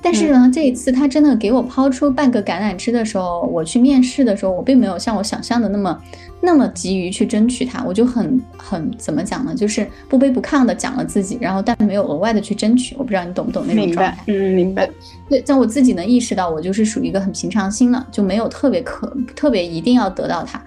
[0.00, 5.98] 但是呢，这一次他真的给我抛出半个橄榄枝的时候，我去面试的时候，我并没有像我想象的那么
[6.40, 9.54] 那么急于去争取它，我就很很怎么讲呢？
[9.54, 12.94] 就是不卑不亢的讲了自己，然后但没有额外的去争取。
[12.98, 14.24] 我不知道你懂不懂那种状态？
[14.26, 14.88] 嗯，明白。
[15.28, 20.60] 对，在我自己能意识到，我就是属于一个很平常心了，就没有特别可特别一定要得到它。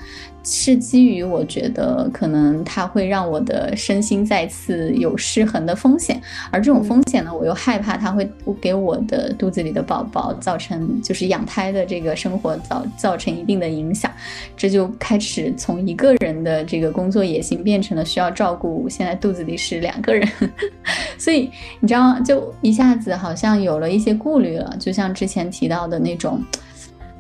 [0.44, 6.22] 是基于我觉得可能它会让我的身心再次有失衡的风险，
[6.52, 8.30] 而这种风险呢，我又害怕它会
[8.60, 14.12] 给我的肚子里的宝宝造成就是养胎的这个生活造造成一定的影响，
[14.58, 20.28] 这就开始从一个人的这个工作野心变成了需要照顾现在肚子里是两个人，
[21.18, 26.42] 所以你知道就一下子好像有了一些顾虑了，就像之前提到的那种。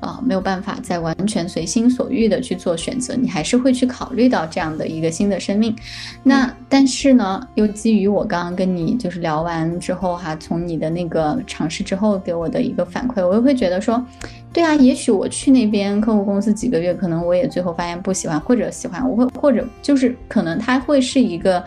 [0.04, 5.76] 啊，没有办法再完全随心所欲的去做选择，你还是会去考虑到这样的一个新的生命。
[6.22, 14.04] 那但是呢，又基于我刚刚跟你就是聊完之后哈，从你的那个尝试之后给我的一个反馈，我又会觉得说，
[14.52, 21.64] 对啊，也许我去那边客户公司几个月，可能我也最后发现不喜欢或者喜欢，我会或者就是可能它会是一个。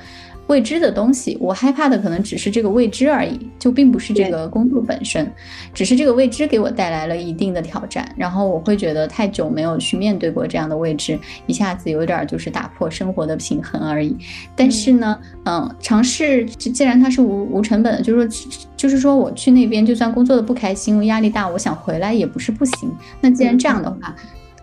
[0.48, 5.30] 未知的东西，我害怕的可能只是这个未知而已，就并不是这个工作本身，
[5.74, 14.16] 只是这个未知给我带来了一定的挑战，然后我会觉得太久没有去面对过这样的未知，一下子有点就是打破生活的平衡而已。
[14.54, 22.90] 但是呢，嗯，尝试既然它是无无成本的，就是说，就是说我去那边就算工作的不开心，压力大，我想回来也不是不行。
[23.20, 24.14] 那既然这样的话。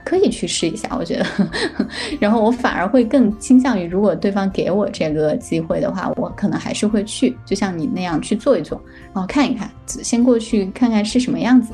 [0.03, 1.25] 可以去试一下，我觉得，
[2.19, 8.81] 然后我反而会更倾向于，如果对方给我这个机会的话，我可能还是会去，就像你那样去做一做，
[9.13, 11.73] 然后看一看，先过去看看是什么样子，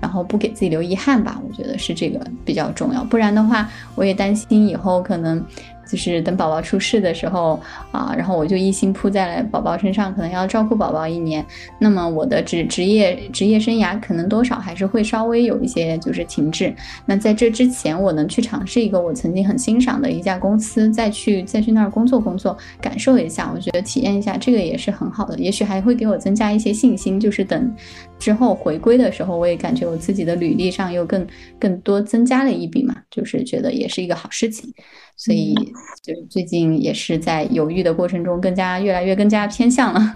[0.00, 5.44] 然后不给自己留遗憾吧，我觉得是这个比较重要，不然的话，我也担心以后可能。
[5.92, 11.44] 就是等宝宝出世的时候啊，然后我就一心扑在了宝宝身上，可能要照顾宝宝一年，
[11.78, 16.74] 那么我的职职业职业生涯可能多少还是会稍微有一些就是停滞。
[17.04, 27.20] 那在这之前，我能去尝试一个我曾经很欣赏的一家公司，再去再去那儿工作工作，感受一下，我觉得体验一下这个也是很好的，也许还会给我增加一些信心。
[27.20, 27.70] 就是等
[28.18, 31.26] 之后回归的时候，我也感觉我自己的履历上又更
[31.58, 34.72] 更多增加了一笔嘛，就是觉得也是一个好事情。
[35.16, 35.54] 所以，
[36.02, 40.14] 就最近也是在犹豫的过程中，更加越来越更加偏向了，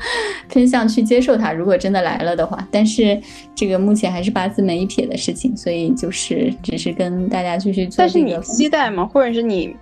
[0.49, 1.53] 偏向去接受它。
[1.53, 3.21] 如果真的来了的话，但是
[3.55, 7.97] 这个目前还是八字没一撇的事情，所以就是只是跟大家继续做。
[7.99, 9.07] 但是你期待吗？
[9.07, 9.77] 或者是你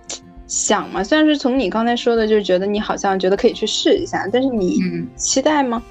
[0.45, 1.03] 想吗？
[1.03, 4.79] 虽然是从你刚才说的，就是觉得你好像觉得可以去试一下，但是你
[5.15, 5.81] 期待吗？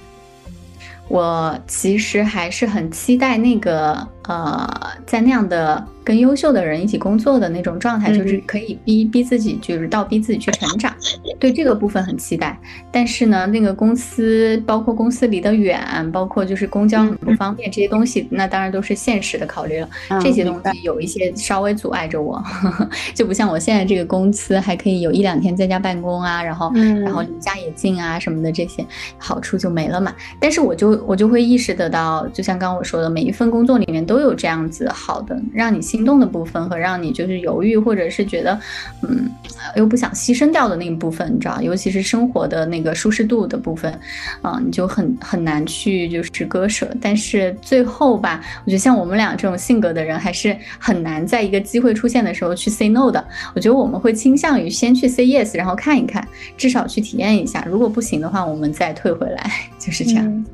[1.08, 4.68] 我其实还是很期待那个呃，
[5.04, 5.84] 在那样的。
[6.04, 10.94] 跟优秀的人一起工作的那种状态，就是可以逼逼自己，就是倒逼自己去成长。
[11.40, 12.58] 对这个部分很期待，
[12.92, 15.82] 但是呢，那个公司包括公司离得远，
[16.12, 19.88] 包括就是公交很不方便，这些东西那当然都是现实的考虑了。
[20.20, 22.42] 这些东西有一些稍微阻碍着我，
[23.14, 28.84] 就不像我现在这个公司还可以有一两天在家办公啊，然后然后离家也近啊什么的这些
[29.16, 30.14] 好处就没了嘛。
[30.38, 35.80] 但是我就我就会意识得到，就像刚刚我说的，每一份工作里面都有这样子好的让你。
[35.94, 38.58] 心动的部分和让你就是犹豫，或者是觉得，
[39.02, 39.30] 嗯，
[39.76, 43.96] 又不想牺牲掉的那一部分，你知道，尤其是生活的那个舒适度的部分，
[44.42, 46.92] 啊，你就很很难去就是割舍。
[47.00, 53.24] 但是最后吧，我觉得像我们俩这种性格的人，还是很难在一个机会出现的时候去 say no 的。
[53.54, 56.26] 我觉得我们会倾向于先去 say yes，然后看一看，
[56.56, 57.64] 至少去体验一下。
[57.70, 60.44] 如果不行的话，我们再退回来， 就是这样。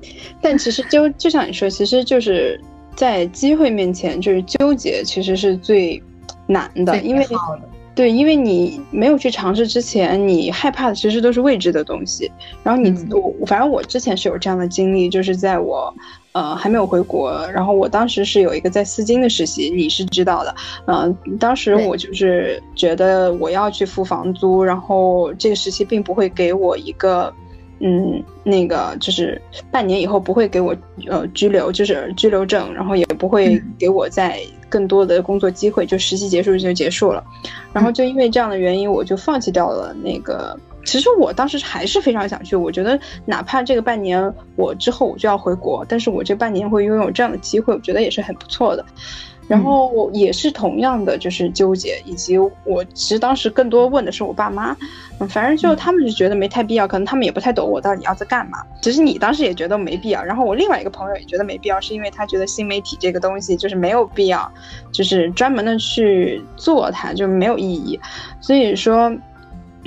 [0.42, 2.60] 但其实就就像你说，其实就是。
[3.00, 6.02] 在机会面前，就是纠结，其实是最
[6.46, 7.26] 难的，因为
[7.94, 12.30] 对，因为你没有去尝试之前，你害怕的其实都是未知的东西。
[12.62, 15.94] 然后你我反正我之前是有这样的经历，就是在我
[16.32, 20.54] 呃还没有回国，然后我当时是有一个在丝巾的实习，你是知道的，
[20.86, 27.32] 嗯，当时我就是觉得我要去付房租，然后这个实习并不会给我一个。
[27.80, 30.76] 嗯，那个就是半年以后不会给我
[31.08, 37.24] 呃拘留，就是拘留证，然后也不会给我再更多的工作机会，就实习结束就结束了。
[37.72, 40.58] 然后就因为这样的原因，我就放弃掉了那个。
[40.82, 48.84] 其实我当时还是非常想去，我觉得哪怕这个半年我之后我就要回国，但是我这半年会拥有这样的机会，我觉得也是很不错的。
[49.50, 54.76] 然后也是同样的，就是纠结，以及我其实当时更多问的是我爸妈，
[55.18, 58.58] 嗯，反正就他们是觉得没太必要，可能他们也不太懂我到底要在干嘛。
[58.80, 64.48] 其实你当时也觉得没必要，然后我另外一个朋友也觉得没必要，是因为他觉得新媒体这个东西就是没有必要，
[64.92, 67.98] 就是专门的去做它就没有意义，
[68.40, 69.12] 所以说。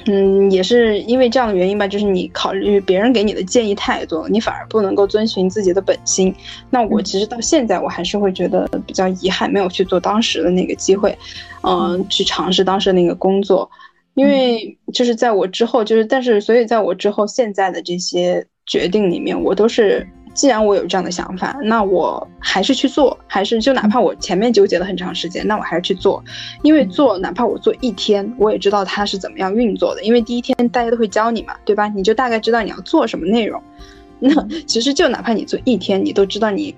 [0.06, 6.34] 嗯，也是因为这样的原因吧，就是你考虑别人给你的建议太多，你反而不能够遵循自己的本心。
[6.70, 11.18] 那我其实到现在我还是会觉得比较遗憾，没有去做当时的那个机会，
[11.62, 13.70] 嗯，去尝试当时那个工作，
[14.16, 20.06] 因为就是在我之后，就是但是所以在我之后现在的这些决定里面，我都是。
[20.34, 26.24] 既然我有这样的想法，那我还是去做，还是就哪怕我前面纠结了很长时间，那我还是去做，
[26.62, 31.88] 因为做哪怕我做一天，我也知道它是怎么样运作的，因为第一天大家都会教你嘛，对吧？
[31.88, 33.62] 你就大概知道你要做什么内容，
[34.20, 34.32] 那
[34.66, 36.76] 其实就哪怕你做一天，你都知道你。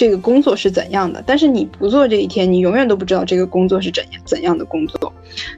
[0.00, 1.22] 这个工作是怎样的？
[1.26, 5.12] 但是你不做这一天，你永远都不知道这个工作是怎样怎样的工作。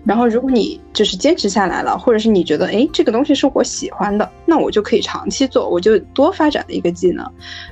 [0.05, 7.25] 然后，如果你就是坚持下来了，或者是你觉得，哎，这个东西是我喜欢的，那我就可以长期做，我就多发展的一个技能。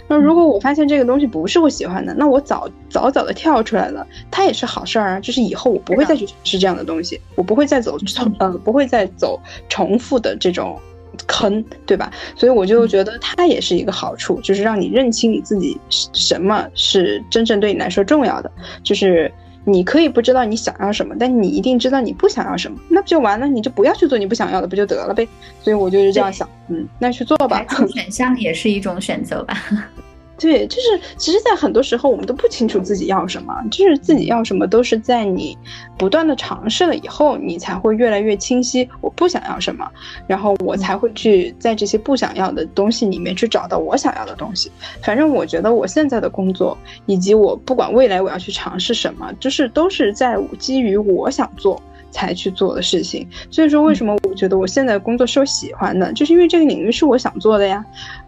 [0.07, 5.19] 那如果我发现这个东西不是我喜欢的，那我早早早的跳出来了，它也是好事儿啊。
[5.19, 10.79] 就是以后我不会再去尝试这样的东西，我不会再走重呃，不会再走重复的这种。
[11.27, 12.11] 坑，对吧？
[12.37, 15.79] 所以我就觉得它也是一个好处，就是让你认清你自己
[16.13, 18.51] 什么是真正对你来说重要的。
[18.83, 19.33] 就是
[19.65, 23.47] 你可以不知道你想要什么，但你一定知道你不想要什么，那不就完了？
[23.47, 25.27] 你就不要去做你不想要的，不就得了呗？
[25.63, 27.65] 所以我就是这样想，嗯，那去做吧。
[27.93, 29.57] 选项也是一种选择吧。
[30.41, 35.57] 对，就是其实，在很多时候，我们都不清楚自己要什么，就是自己要什么，都是在你
[35.99, 38.89] 不断的尝试了以后，你才会越来越清晰。
[39.03, 39.87] 我不想要什么，
[40.27, 44.73] 然后我才会去在这些不想要的东西里面去找到我想要的东西。
[45.03, 51.81] 反正我觉得我现在的工作，以及我不管未来我要去尝试什么，就是都是在基于我想做。
[52.11, 57.85] 才去做的事情，所以说为什么我觉得我现在工作是我喜欢的，就是因为这个领域是我想做的呀。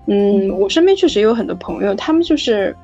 [0.07, 2.75] 嗯，我身边确实有很多朋友，他们就是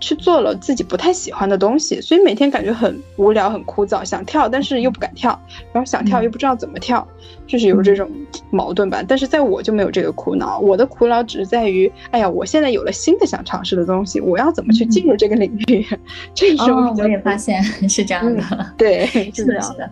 [0.00, 5.38] 去做了自己不太喜欢的东西，所以每天感觉很无聊、很枯燥，想跳但是又不敢跳，
[5.72, 7.06] 然后想跳又不知道怎么跳，
[7.46, 8.10] 就是有这种
[8.50, 9.02] 矛盾吧。
[9.06, 15.86] 但是在我就没有这个苦恼，我的苦恼只是在于，哎呀，我现在有了新的想尝试的东西，我要怎么去进入这个领域？
[16.34, 19.90] 这时候我也发现是这样的，对，是这样的。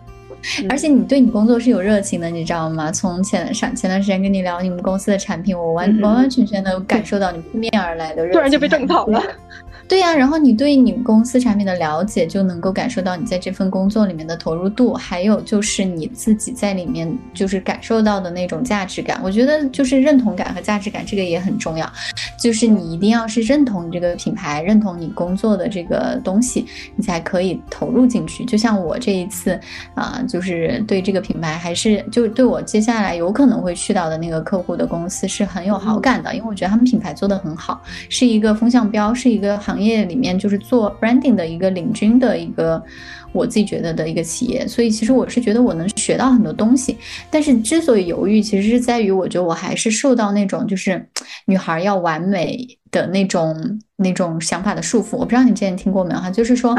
[0.69, 2.91] 而且你对你工作是有热情的，你知道吗？
[2.91, 9.23] 从前上前段时间跟你聊你们公司的产品，我完完完全全的感受到你扑面而来的热情，突然就被种草了。
[9.91, 19.19] 对呀，然后你对你们公司产品的了解，就能够感受到你在这份工作里面的投入度，还有就是你自己在里面就是感受到的那种价值感。
[19.21, 21.91] 我觉得就是认同感和价值感，这个也很重要。
[22.39, 26.65] 就是你一定要是认同你这个品牌，认同你工作的这个东西，
[26.95, 28.45] 你才可以投入进去。
[28.45, 29.59] 就像我这一次
[29.93, 39.80] 啊，就是对这个品牌，还是就对我接下来有可能会去到的那个客户的公司是很有好感的，因为我觉得他们品牌做得很好，是一个风向标，是一个行。
[39.81, 42.81] 业里面就是做 branding 的一个领军的一个，
[43.31, 46.97] 我自己觉得的一个企业，所以其实我是觉得我能学到很多东西。
[47.29, 51.07] 但是之所以犹豫，其实是在于我觉得我还是受到那种就是
[51.45, 55.17] 女孩要完美的那种那种想法的束缚。
[55.17, 56.75] 我不知道你之前听过没有哈，就是说。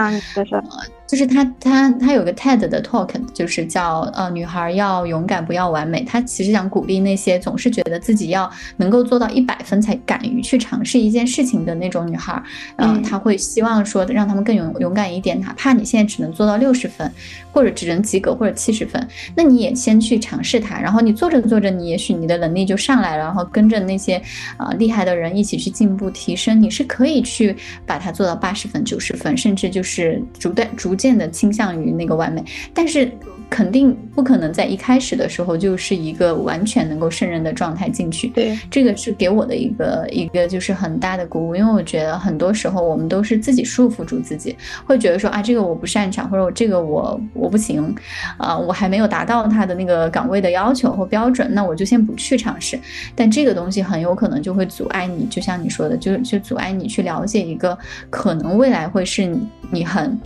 [1.06, 6.02] 就是他，他，他有个 TED 的 talk，就是叫呃，女孩要勇敢，不要完美。
[6.04, 12.42] 他其实想鼓励那些总是觉得自己要能够做到一百分才敢于去尝试一件事情的那种女孩。
[12.76, 17.12] 嗯，他会希望说让他们更勇勇敢一点，哪怕你现在只能做到六十分，
[17.52, 20.80] 或者只能及格或者七十分，那你也先去尝试它。
[20.80, 24.22] 然后你做着做着，你也许你的能力就上来了，然后跟着那些
[24.56, 30.96] 啊厉害的人一起去进步提升，你是可以去把它做到八十分、九十分，甚至就是逐渐逐。
[31.02, 33.10] 渐的倾向于那个完美，但是
[33.52, 38.28] 肯定不可能在一开始的时候就是一个完全能够胜任的状态进去。
[38.28, 47.94] 对，这个是给我的一个一个就是很大的鼓舞，因为我觉得很多时候我们都是自己束缚住自己，会觉得说啊这个我不擅长，或者我这个我我不行，
[48.38, 52.80] 啊我还没有达到他的那个岗位的要求或标准，那我就先不去尝试。
[53.14, 57.76] 但这个东西很有可能就会阻碍你，就像你说的，就就阻碍你去了解一个
[58.08, 59.36] 可能未来会是
[59.70, 60.18] 你很。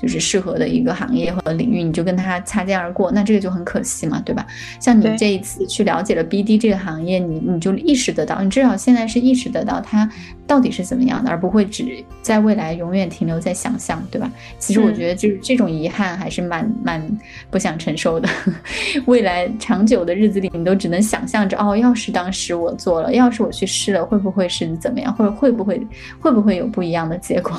[0.00, 4.46] 就是适合的一个行业和领域，你就跟他擦肩而过，那这个就很可惜嘛，对吧？
[4.80, 10.10] 像你这一次去了解了 BD 这个行业，你你就意识得到，你至少现在是意识得到它
[10.46, 14.30] 到底是怎么样的，而不会只在未来永远停留在想象，对吧？
[14.58, 17.18] 其实我觉得就是这种遗憾还是蛮蛮
[17.50, 18.28] 不想承受的。
[19.04, 25.86] 未来长久的日子里，你都只能想象着，哦，要是当时我做了，要是我去试了，会不会是怎么样，或者会不会
[26.20, 27.54] 会不会有不一样的结果？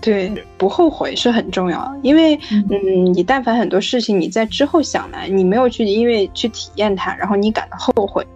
[0.00, 8.26] 对，不后悔是很重要，因为，嗯，你但凡很多事情你在之后想来，你没有去因为去体验它，然后你感到后悔，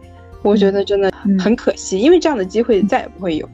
[0.42, 3.48] 我觉得真的很可惜，因为这样的机会再也不会有。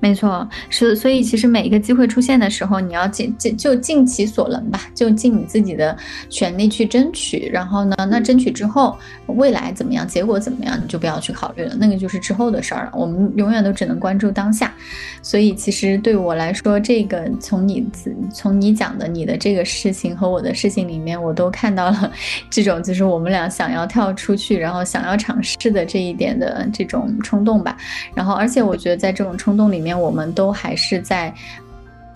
[0.00, 5.96] 没错，是所以其实每一个机会出现的时候，你要尽尽就尽其所能吧，就尽你自己的
[6.28, 7.50] 全力去争取。
[7.52, 12.92] 然后呢，那争取之后，未来怎么样，结果怎么样，你就不要去考虑了，那个就是之后的事儿了。
[12.94, 14.72] 我们永远都只能关注当下。
[15.20, 17.84] 所以其实对我来说，这个从你
[18.32, 22.10] 从你讲的你的这个事情和我的事情里面，我都看到了
[22.48, 27.76] 这种就是我们俩想要跳出去，然后想要尝试的这一点的这种冲动吧。
[28.14, 29.72] 然后而且我觉得在这种冲动。
[29.72, 31.34] 里面我们都还是在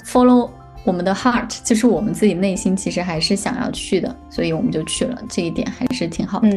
[0.04, 0.48] follow
[0.84, 6.48] 我们的 heart，就是我们自己内心其实还是想要去的，所以我们就去了，这一点还是挺好的，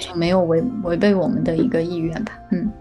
[0.00, 2.32] 就没有违违背我们的一个意愿吧。
[2.52, 2.72] 嗯，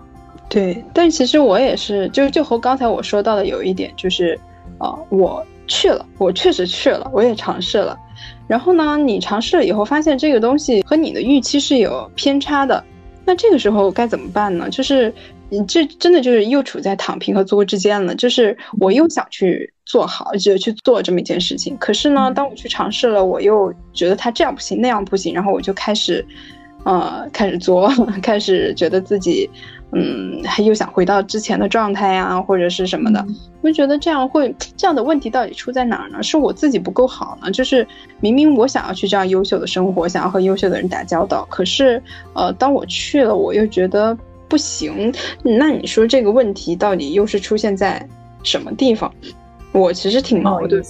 [0.48, 4.40] 对，但其实我也是，就就和刚才我说到的有一点，就是
[4.78, 7.98] 啊，我去了，我确实去了，我也尝试了，
[8.48, 12.82] 然后呢，你尝试了以后发现这个东西和你的预期是有偏差的，
[13.26, 14.70] 那这个时候该怎么办呢？
[14.70, 15.14] 就是。
[15.50, 18.16] 你这真的就是又处在躺平和作之间了。
[18.16, 21.78] 就是我又想去做好，就去做这么一件事情。
[21.78, 26.26] 可是呢，当我去尝试了，我又觉得他这样不行，那样不行，然后我就开始，
[26.84, 27.92] 呃，开始作，
[28.22, 29.50] 开始觉得自己，
[29.92, 33.24] 嗯，又想回到之前的状态呀，或者是什么的。
[33.62, 36.22] 我就觉得这样会这样的问题到底出在哪儿呢？
[36.22, 37.52] 是我自己不够好呢？
[37.52, 37.88] 就是
[38.20, 42.02] 明明我想要去这样优秀的生活，想要和优秀的人打交道，可是
[42.34, 44.18] 呃，当我去了，我又觉得
[44.48, 45.14] 不行。
[45.44, 48.08] 那你说这个问题到底又是出现在
[48.44, 49.12] 什么地方？
[49.72, 50.84] 我其实挺矛盾。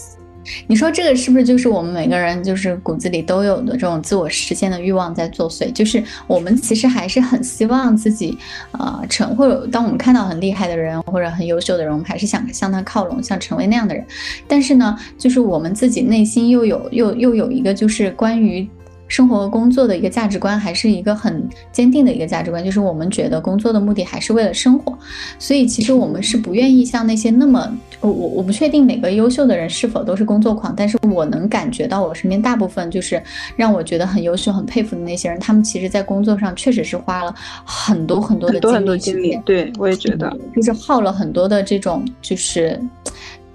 [0.68, 5.74] 你说这个是不是就是我们每个人就是骨子里都有的这种自我实现的欲望在作祟？
[5.74, 8.38] 就是我们其实还是很希望自己，
[8.74, 14.06] 呃，成或者当我们看到很厉害的人或者很优秀的人，我们还是想向他靠拢，想成为那样的人。
[14.47, 18.70] 但是呢，就是我们自己内心又有又又有一个就是关于。
[19.08, 24.97] 生活和工作的一个价值观，还是一个很坚定的一个价值观，就是我们觉得工作的目的还是为了生活，
[25.38, 33.22] 所以其实我们是不愿意像那些那么我我我不确定每个优秀的人是否都是工作狂，但是我能感觉到我身边大部分就是
[33.56, 37.34] 让我觉得很优秀、很佩服的那些人，他们其实在工作上确实是花了
[37.64, 42.80] 很多很多的精力，精力，对我也觉得，就是耗了很多的这种就是。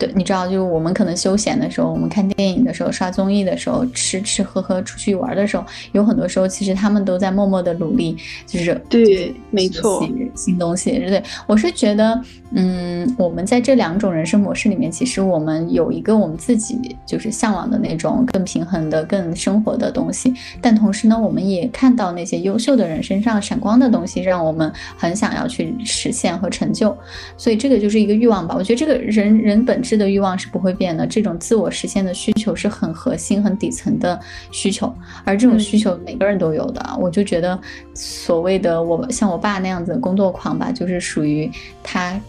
[0.00, 10.02] 对，你知道，就是我们可能休闲的时候，我们看电影的时候，刷综艺的时候，吃吃喝喝，出去玩的时候，有很多时候，其实他们都在默默的努力，就是对，没错，
[10.34, 10.92] 新东西。
[10.92, 12.18] 对，我是觉得，
[12.52, 20.32] 嗯，我们在这两种人生模式里面，其实我们有一个我们自己就是向往的那种更平衡的、更生活的东西，
[20.62, 26.96] 但同时呢，我们也看到那些优秀的人身上闪光的东西，让我们很想要去实现和成就。
[27.36, 28.54] 所以这个就是一个欲望吧。
[28.56, 29.89] 我觉得这个人人本质。
[29.96, 34.18] 的欲望是不会变的，这种自我实现的需求是很核心、很底层的
[34.50, 34.92] 需求，
[35.24, 36.96] 而这种需求每个人都有的。
[36.98, 37.58] 我就觉得，
[37.94, 41.50] 所谓的我像我爸那样子的工作狂吧，就是属于
[41.82, 42.20] 他，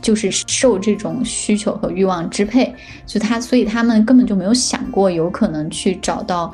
[0.00, 2.74] 就是受这种需求和欲望支配，
[3.06, 6.52] 就他，所以他们根本就没有想过有可能去找到。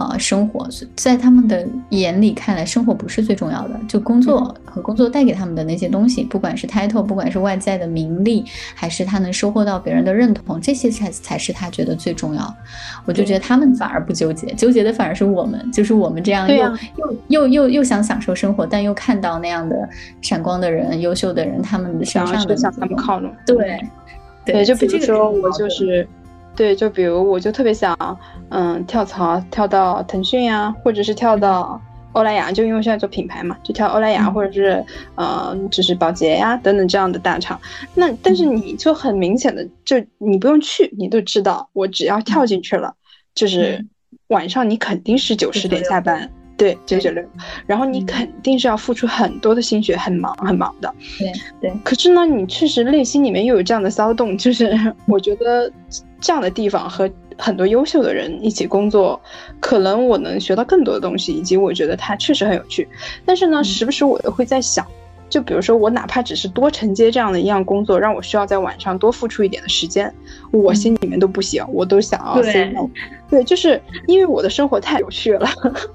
[0.00, 8.42] 呃，生活在他们的眼里看来，生活不是最重要的，就工作和工作带给他们的那些东西，不管是 title，不管是外在的名利，
[8.74, 12.54] 还是他能收获到别人的认同，这些才才是他觉得最重要。
[13.04, 19.86] 我就觉得他们反而不纠结，纠结的反而是我们，就是我们这样又又又又又想享受生活，但又看到那样的
[20.22, 23.30] 闪光的人、优秀的人，他们身上的向他们靠拢。
[23.44, 23.78] 对
[24.46, 26.08] 对，就比如说我就是。
[26.56, 27.96] 对，就比如我就特别想，
[28.50, 31.80] 嗯，跳槽跳到腾讯呀，或者是跳到
[32.12, 34.84] 欧莱雅，就因为现在做品牌嘛，就跳欧莱雅，或者是
[35.14, 37.58] 呃，就是宝洁呀等等这样的大厂。
[37.94, 42.94] 那但是你就很明显的，就你不用去，你都知道，我只要跳进去了，
[43.34, 43.84] 就是
[44.28, 46.30] 晚上你肯定是九十点下班。
[46.56, 47.24] 对九九六，
[47.66, 50.94] 然后你肯定是要付出很多的心血，很忙很忙的。
[51.18, 51.72] 对对。
[51.82, 54.78] 可是呢，你确实内心里面又有这样的骚动，就是
[55.08, 55.72] 我觉得
[56.20, 59.20] 这样的地方和很多优秀的人一起工作，
[59.60, 62.86] 可能我能学到更多的东西，以及我觉得它确实很有趣。
[63.24, 64.86] 但是呢，时不时我又会在想。
[65.30, 70.12] 就比如说，我哪怕只是多承接这样的一样工作，让我需要在晚上多付出一点的时间，
[70.50, 72.90] 我心里面都不行，我都想要 say no。
[73.30, 75.48] 对，就是因为我的生活太有趣了，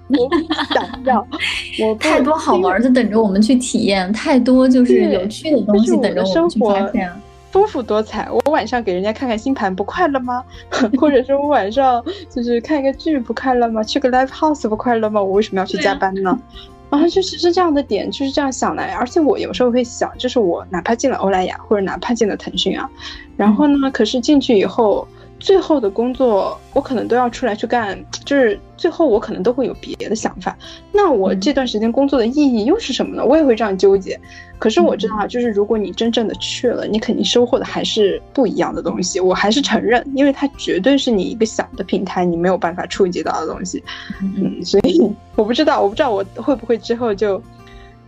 [0.08, 0.30] 我
[0.74, 1.28] 想要，
[1.82, 7.12] 我 太多好玩的等着我们去体验，太多就是有趣的东西等着我们去发现。
[7.56, 10.44] 丰富多彩，我晚上给人家看看星盘不快乐吗？
[11.00, 13.82] 或者说我晚上就是看一个剧不快乐吗？
[13.82, 15.24] 去个 live house 不快乐吗？
[15.24, 16.38] 我为什么要去加班呢？
[16.90, 22.90] 然后就是是这样的点，就是这样想来，而且我有时候会想，就是我哪怕进了欧莱雅，或者哪怕进了腾讯啊，
[23.38, 25.08] 然后呢，可是进去以后。
[25.38, 30.58] 最后的工作，我可能都要出来去干，就是最后我可能都会有别的想法。
[30.94, 33.24] 那我这段时间工作的意义又是什么呢？
[33.24, 34.18] 我也会这样纠结。
[34.58, 39.20] 可是我知道啊，就是如果你真正的去了，你肯定收获的还是不一样的东西。
[39.20, 43.84] 我还是承认，因为它绝对是你一个小的平台，你没有办法触及到的东西。
[44.22, 45.02] 嗯，所以
[45.36, 47.42] 我不知道，我不知道我会不会之后就。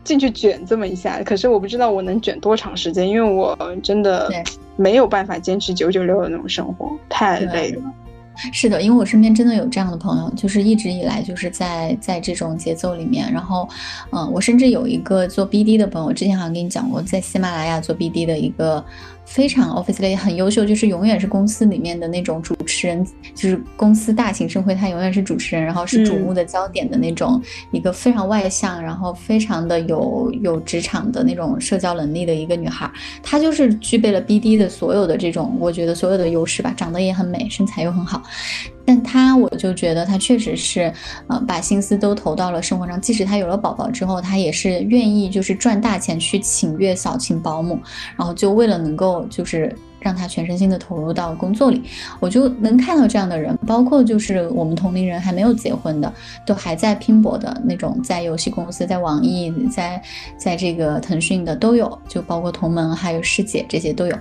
[0.04, 4.32] 进去卷这么一下，可是我不知道我能卷多长时间，因为我真的
[4.78, 7.82] 没有办法坚持九九六的那种生活，太累了。
[8.52, 13.32] 是的，因为我身边真的有这样的朋友，就是一直以来就是在在这种节奏里面。
[13.32, 13.68] 然后，
[14.12, 18.84] 嗯，我甚至有一个做 BD 的朋友，之前好像跟你讲过，在喜马拉雅做 BD 的一个。
[19.28, 23.06] 非常 office 类很优秀，就是永远是公司里面的那种主持人，
[23.36, 27.40] 就是公司大型盛会，他永远是主持人，然后是瞩目的焦点的那种，
[27.72, 32.90] 一个非常外向，然后非常的有有职场的那种社交能力的一个女孩，
[33.22, 38.24] 她就是具备了 BD 的所有的这种，我觉得所有的优势吧，长得也很美，身材又很好。
[38.88, 40.92] 但他，我就觉得他确实是，
[41.28, 43.00] 呃，把心思都投到了生活上。
[43.02, 47.78] 即使他有了宝宝之后，他也是愿意就是赚大钱去请月嫂、请保姆，
[48.16, 49.76] 然后就为了能够就是。
[50.08, 51.84] 让他全身心的投入到工作里。
[52.22, 56.12] 我就能看到这样的人，包括就是我们同龄人还没有结婚的，
[56.46, 60.02] 都还在拼搏的那种，在游戏公司、在网易、在
[60.38, 64.18] 在这个腾讯的都有，就包括同门还有师姐这些都有。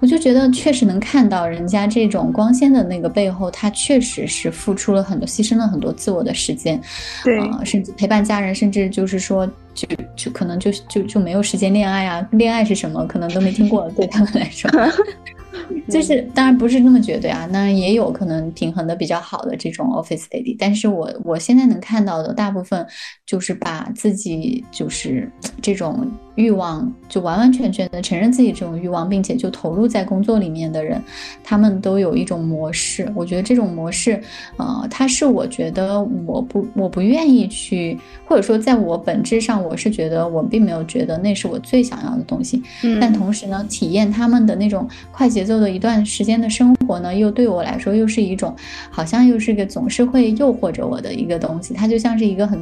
[0.00, 6.78] 我就觉得确实能看到人家这种光鲜的那个背后，他确实是付出了很多，牺牲了很多自我的时间，
[7.24, 9.48] 对，甚至陪伴家人，甚至就是说。
[9.74, 12.26] 就就可能就就就没有时间恋爱啊？
[12.32, 13.06] 恋爱是什么？
[13.06, 14.70] 可能都没听过，对他们来说，
[15.88, 17.48] 就是当然不是那么绝对啊。
[17.52, 22.86] 当然也有可能平衡的比较好的这种 office lady，但是我我现在能看到的大部分
[23.26, 25.30] 就是把自己就是
[25.62, 26.08] 这种。
[26.36, 31.02] 欲望就完完全全的承认自己这种欲望，并且就投入在工作里面的人，
[31.44, 33.12] 他们都有一种模式。
[33.14, 34.18] 我觉得这种模式，
[34.56, 42.62] 呃，它是我觉得我不我不愿意去，或者说在我本质上，我是觉得我并没有觉得那是我最想要的东西。
[42.98, 48.52] 但同时呢，体验他们的那种快捷节奏的一段时间的生活呢，又对我来说又是一种
[48.90, 51.72] 好像又是个总是会诱惑着我的一个东西。
[51.72, 52.60] 它就像是一个很，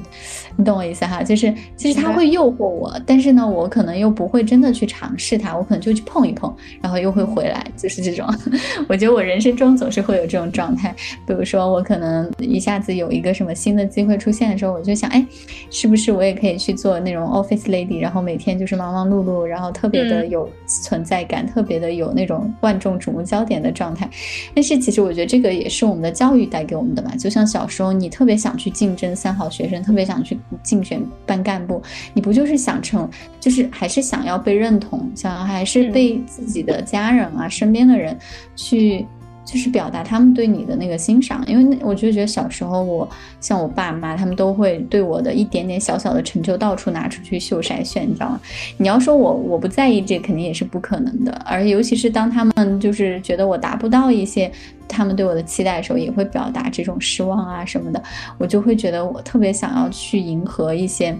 [0.57, 1.23] 你懂我意思哈？
[1.23, 3.67] 就是其实它会诱惑我，但是呢，我。
[3.69, 8.27] 可能又不会真的去尝试它，我可能就去碰一碰，然后又会回来，就是这种。
[8.89, 10.93] 我觉得我人生中总是会有这种状态。
[11.25, 15.25] 比如说，我可能一下子有一个什么新的机会出现的时候，我就想，哎，
[15.71, 24.09] 是不是我也可以去做那种 office lady，然后每天就是忙忙碌碌，然后特别的有存在感，特别的有那种万众瞩目焦点的状态。
[24.55, 27.15] 但是其实我觉得这个也是我们的教育带给我们的吧。
[27.19, 31.83] 就像小时候你特别想去竞争三好学生，特别想去竞选班干部，
[32.15, 33.09] 你不就是想成？
[33.41, 38.17] 就是还是想要被认同，想要还是被自己的家人啊、身边的人
[38.57, 39.07] 去，
[39.51, 41.43] 就是表达他们对你的那个欣赏。
[41.47, 43.09] 因为我就觉得小时候，我
[43.41, 48.41] 像我爸妈，他们都会对我的一点点小小的成就到处拿出去秀筛炫，你知道吗？
[48.77, 51.33] 你要说我我不在意这，肯定也是不可能的。
[51.47, 54.53] 而尤其是当他们就是觉得我达不到一些
[54.87, 58.03] 他们对我的期待的时候，也会表达这种失望啊什么的。
[58.37, 61.17] 我就会觉得我特别想要去迎合一些。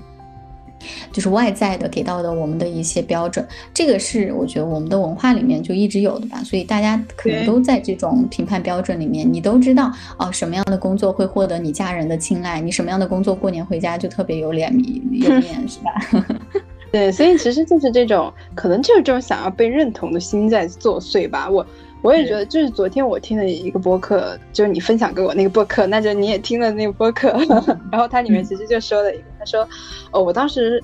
[1.13, 14.73] 就是外在的给到的我们的一些标准，这个是我觉得我们的文化里面就一直有的吧，所以大家可能都在这种评判标准里面，你都知道哦，什么样的工作会获得你家人的青睐，你什么样的工作过年回家就特别有脸
[15.13, 16.27] 有面，是吧？
[16.93, 21.67] 对，所以其实就是这种，可能就是这种想要被认同的心在作祟吧，我。
[22.01, 27.37] 我也觉得，就是昨天我听了一个播客，就是你分享给我那个播客，那就你也听了那个播客，
[27.91, 29.67] 然后它里面其实就说了一个，他说，
[30.13, 30.83] 哦，我当时，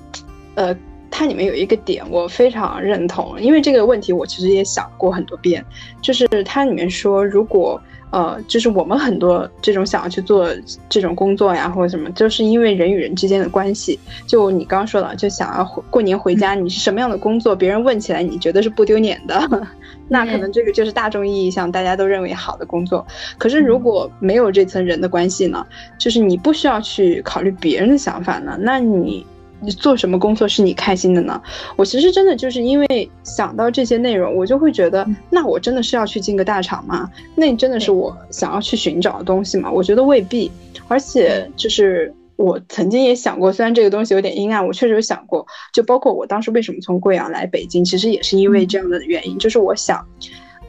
[0.55, 0.75] 呃，
[1.09, 5.63] 它里面有一个点我非常认同，因为这个问题我其实也想过很多遍，
[6.01, 7.79] 就是它里面说，如果。
[8.15, 10.47] 呃，就是我们很多这种想要去做
[10.87, 13.99] 这种工作呀，或者什么，就是因为人与人之间的关系。
[14.25, 19.67] 就你刚刚说的，就想要过年回家，你是什么样的工作，别人问起来你觉得是不丢脸的，
[20.07, 23.05] 那可能这个就是大众意义上大家都认为好的工作。
[23.37, 29.25] 可是如果没有这层人的关系呢，就是你不需要去考虑别人的想法呢，那你。
[29.65, 31.41] 你做什么工作是你开心的呢？
[31.75, 37.09] 我其实真的就是因为想到这些内容，我就会觉得，那我真的是要去进个大厂吗？
[37.35, 39.71] 那真的是我想要去寻找的东西吗？
[39.71, 40.51] 我觉得未必。
[40.87, 45.45] 而且就是我曾经也想过，虽然这个东西有点阴暗，我确实有想过。
[45.73, 50.05] 就包括我当时为什么从贵阳来北京，其实也是因为这样的原因，就是我想，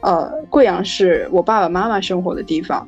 [0.01, 2.87] 呃，贵阳是我爸爸妈妈生活的地方，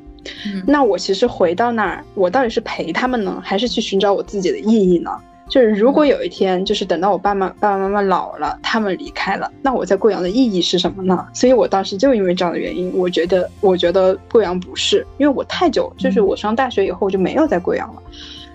[0.66, 5.10] 那我其实回到那儿，我到底是陪他们呢，还是去寻找我自己的意义呢？
[5.50, 11.26] 就是如果有一天，就是等到我爸妈爸爸妈妈老了，他们离开了，那我在贵阳的意义是什么呢？
[11.34, 18.02] 所以我当时就因为这样的原因，我觉得我觉得贵阳不是，因为我太久，就是我上大学以后就没有在贵阳了，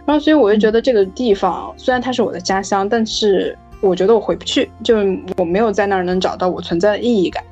[0.05, 4.95] 然后所以我就觉得这个地方虽然它是我的家乡，但是我觉得我回不去，就
[5.35, 7.43] 我没有在那儿能找到我存在的意义感，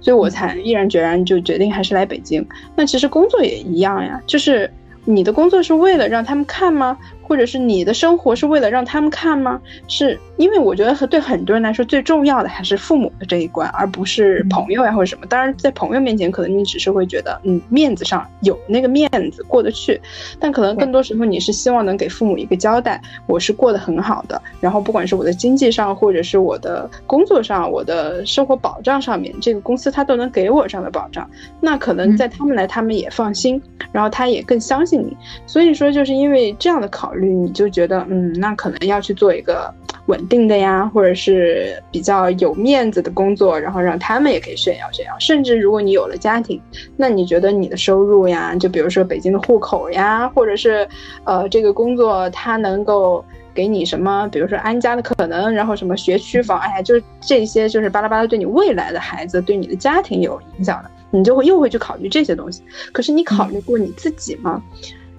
[0.00, 2.46] 所以我才毅然决然就决定还是来北京。
[2.74, 4.72] 那其实工作也一样呀，就是
[5.04, 6.96] 你的工作是为了让他们看吗？
[7.26, 9.60] 或者是你的生活是为了让他们看吗？
[9.88, 15.26] 是因为我觉得对很多人来说最重要的还是父母的这一关，而不是朋友呀或者什么。
[15.26, 20.00] 当然，在朋友面前，可能你只是会觉得，嗯，面子上有那个面子过得去，
[20.38, 24.40] 但可能更多时候你是希望能给父母一个交代，我是过得很好的。
[24.60, 31.28] 然后，不管是我的经济上，或者是我的工作上，我的生活保障上面，这个公司它都能给我这样的保障，
[31.60, 33.60] 那可能在他们来，他们也放心，
[33.90, 35.16] 然后他也更相信你。
[35.44, 37.15] 所以说，就是因为这样的考。
[37.20, 39.72] 你就觉得，嗯，那可能要去做一个
[40.06, 45.12] 稳定的呀，或者是比较有面子的工作，然后让他们也可以炫耀炫耀。
[45.18, 46.60] 甚至如果你有了家庭，
[46.96, 50.86] 那你觉得你的收入呀，就比如说北京的户口呀，或者是，
[51.24, 62.62] 呃，这个工作它能够给你什么，比如说安家的可能，然后什么学区房，哎呀，就是这些就是巴拉巴拉，对你未来的孩子，对你的家庭有影响的，你就会又会去考虑这些东西。
[62.92, 64.62] 可是你考虑过你自己吗？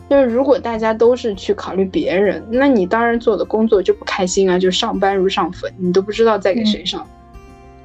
[0.10, 7.06] 就是如果大家都是去考虑别人，那你当然做的工作就不开心啊，就上班如上坟，你都不知道在给谁上。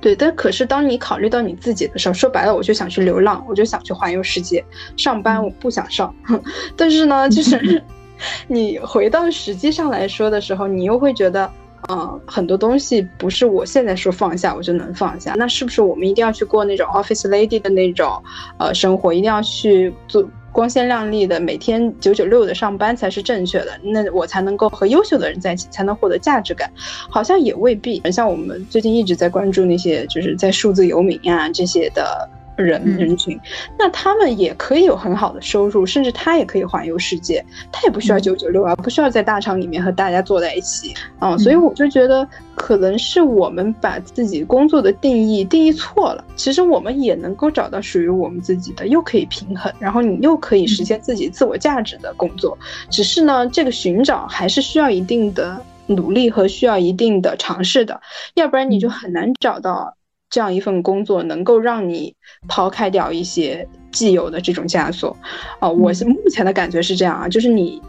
[0.00, 4.64] 对，但可是当你考虑到你自己的时候，说白了，我就想去流浪，我就想去环游世界。
[4.96, 6.12] 上班我不想上，
[6.76, 7.82] 但是呢，就是
[8.48, 11.48] 你回到实际上来说的时候，你又会觉得，
[11.88, 15.34] 嗯，很多东西不是我现在说放下我就能放下。
[15.36, 18.22] 那是不是我们一定要去过那种 office lady 的那种
[18.58, 20.24] 呃生活，一定要去做？
[20.52, 26.70] 光鲜亮丽的每天九九六的上班才是正确的，那我才能够和优秀的人在一起，才能获得价值感，
[27.08, 28.02] 好像也未必。
[28.12, 32.28] 像我们最近一直在关注那些就是在数字游民啊这些的。
[32.62, 33.38] 人人群，
[33.78, 41.36] 那他们也可以有很好的收入，甚至他也可以环游世界，他也不需要九九六啊，不需要在大厂里面和大家坐在一起啊。
[41.38, 46.24] 所以我就觉得，可能是我们把自己工作的定义定义错了。
[46.36, 52.56] 其实我们也能够找到属于我们自己的，又可以平衡，然后你又可以实现自己自我价值的工作。
[52.90, 58.00] 只是呢，这个寻找还是需要一定的努力和需要一定的尝试的，
[58.34, 59.96] 要不然你就很难找到。
[60.32, 62.16] 这样一份工作能够让你
[62.48, 65.14] 抛开掉一些既有的这种枷锁，
[65.60, 67.80] 啊，我是目前的感觉是这样啊，就是你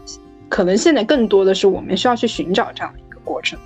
[0.50, 3.58] 可能现在更多的是我们需要去寻找这样的一个过程。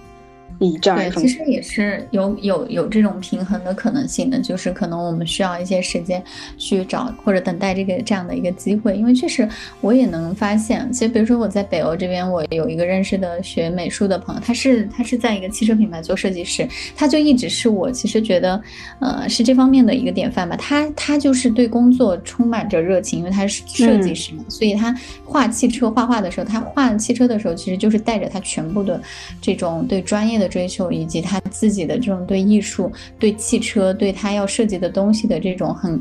[0.59, 6.21] 对，其实也是有有有这种平衡的可能性的，就是可能我们需要一些时间
[6.57, 9.49] 去找或者等待这个这样的一个机会，因为确实
[9.81, 18.61] 我也能发现，其实比如说我在北欧这边，我有一个认识的学美术的朋友，他是他是在一个汽车品牌做设计师，他就一直是我其实觉得
[18.99, 24.93] 呃是这方面的一个典范吧，他他就是对工作充满着热情，因为他是设计师嘛，所以他
[25.25, 29.01] 画汽车画画的时候，他画汽车的时候其实就是带着他全部的
[29.41, 30.47] 这种对专业的。
[30.49, 36.01] 追求以及他自己的这种对艺术、对汽车、对他要设计的东西的这种很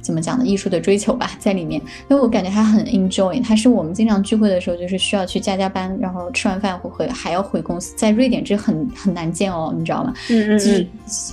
[0.00, 0.46] 怎么讲呢？
[0.46, 1.80] 艺术的追求吧，在里面。
[2.08, 3.42] 因为我感觉他很 enjoy。
[3.42, 7.94] 他是我们经常聚会的时候，就是需要去加加班，然后吃完饭会回还要回公司。
[7.96, 10.14] 在瑞典这很很难见哦，你知道吗？
[10.30, 10.58] 嗯嗯。
[10.58, 10.86] 就是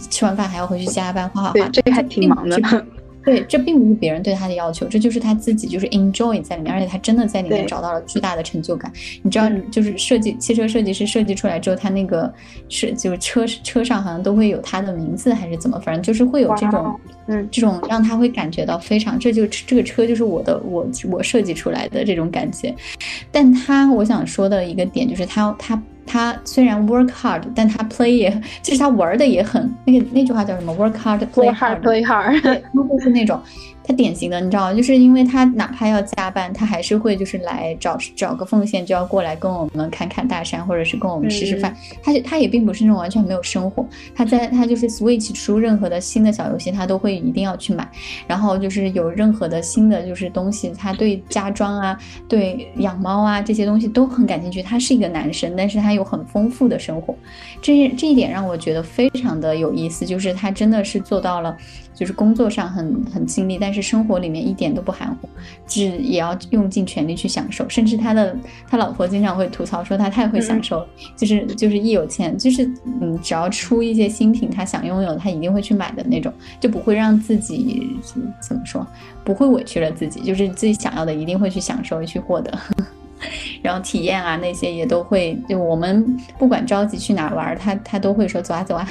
[0.09, 2.59] 吃完饭还要回去加加班画画画，这个还挺忙的。
[3.25, 8.91] 对，这并不是别人对他的要求，这就是他自己就是 enjoy 在里面，而且他真的在里面找到了巨大的成就感。
[9.23, 12.31] 你知道，就是设计汽车设计师设计出来之后，他那个
[12.69, 22.73] 是就是车车上好像都会有他的名字还是怎么，反正就是会有这种嗯这种让他会感觉到非常，这就这个车就是我的我我设计出来的这种感觉。
[23.31, 25.81] 但他我想说的一个点就是他他。
[26.05, 33.39] 他虽然 work hard，但他 play 也， 就是他玩的也很那个那句话叫什么？work hard，play hard，play hard，对，就是那种。
[33.87, 41.71] 他典型的，你知道，就是因为他哪怕要加班，他还是会就是来找找个奉献，就要过来跟我们侃侃大山，或者是跟我们吃吃饭。
[42.01, 43.85] 他他也并不是那种完全没有生活，
[44.15, 47.87] 他在他就是 Switch 出任何的新的小游戏，他都会一定要去买。
[48.25, 51.95] 然后就是有任何的新的就是东西，他对家装啊、
[52.27, 54.63] 对养猫啊这些东西都很感兴趣。
[54.63, 57.15] 他是一个男生，但是他有很丰富的生活，
[57.61, 61.57] 这这一点让我觉得非常的有意思，就是他真的是做到了。
[61.95, 65.29] 就是工作上很很尽力，但是生活里面一点都不含糊，
[65.65, 67.69] 只也要用尽全力去享受。
[67.69, 68.37] 甚至他的
[68.69, 70.85] 他老婆经常会吐槽说他太会享受，
[71.15, 72.69] 就是就是一有钱，就是
[72.99, 77.95] 嗯，只要出一些新品，他想拥有，他一定会去买的那种，就不会让自己
[78.41, 78.85] 怎么说，
[79.23, 82.51] 不会委屈了自己，就是自己想要的一定会去享受去获得，
[83.61, 85.37] 然后体验啊那些也都会。
[85.47, 86.05] 就我们
[86.37, 88.87] 不管着急去哪玩，他他都会说走啊走啊。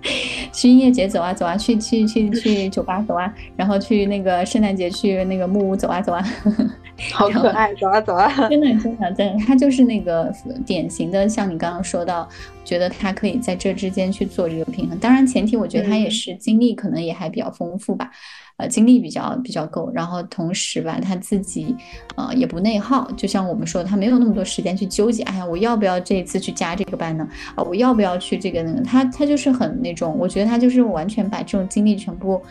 [0.52, 6.24] 去音乐节走啊走啊，去去去去酒吧走啊，然后去那个圣诞节去那个木屋走啊走啊，
[7.12, 10.32] 好可爱，走啊走啊，真的真的真的，他就是那个
[10.64, 12.26] 典型的，像你刚刚说到，
[12.64, 14.96] 觉得他可以在这之间去做这个平衡。
[14.98, 18.08] 当然前提，我觉得他也是经历可能也还比较丰富吧。
[18.58, 21.74] 呃，精力比较比较够，然后同时吧，他自己，
[22.16, 23.08] 呃，也不内耗。
[23.16, 27.26] 就像我们说，他没有那么多时间去纠结，哎呀，我要不要这一次去加这个班呢？
[27.54, 28.82] 啊，我要不要去这个那个？
[28.82, 32.42] 他他就是很那种，我觉得他就是完全把这种精力全部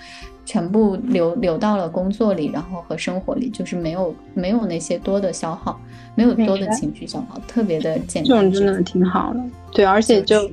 [0.46, 5.78] 全部留留到了工作里，然后和生活里，就是没有没有那些多的消耗，
[6.16, 8.30] 没有多的情绪消耗，特别的简单。
[8.30, 9.44] 这种真的挺好的，
[9.74, 10.50] 对，而且就，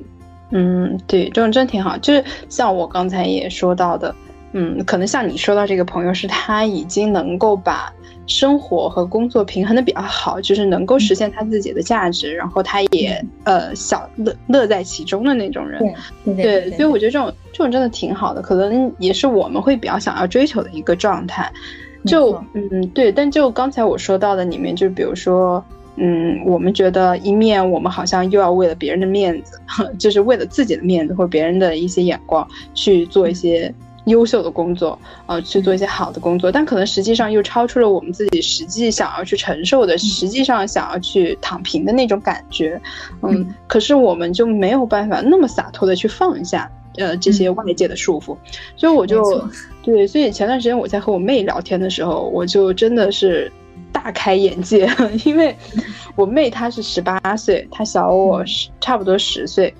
[0.49, 1.97] 嗯，对，这种真挺好。
[1.99, 4.13] 就是像我刚才也说到的。
[4.57, 7.91] 嗯，可能像你说到这个朋友，是他已经能够把
[8.25, 15.81] 生活和工作平衡的比较好，就是能够实现他自己的价值，然后他也呃小乐乐在其中的那种人。
[16.23, 21.51] 对，所以我觉得这种这种真的挺好的，可能也是我们会比较想要追求的一个状态。
[22.05, 25.61] 就嗯对，但就刚才我说到的里面，就比如说
[25.97, 29.59] 嗯，我们觉得一面我们好像又要为了别人的面子，
[29.99, 33.73] 就是为了自己的面子或别人的一些眼光去做一些
[34.05, 42.79] 优秀的工作，呃，去做一些好的工作，但可能实际上又超出了我们自己实际想要去承受的，实际上想要去躺平的那种感觉，
[43.21, 48.35] 嗯，可是我们就没有办法那么洒脱的去放下，呃，这些外界的束缚，
[48.75, 49.47] 所以我就
[49.83, 53.51] 对，所以前段时间我在和我妹聊天的时候，我就真的是。
[53.91, 54.89] 大开眼界，
[55.23, 55.55] 因为
[56.17, 59.73] 我妹她是十八岁，她小我十差不多十岁，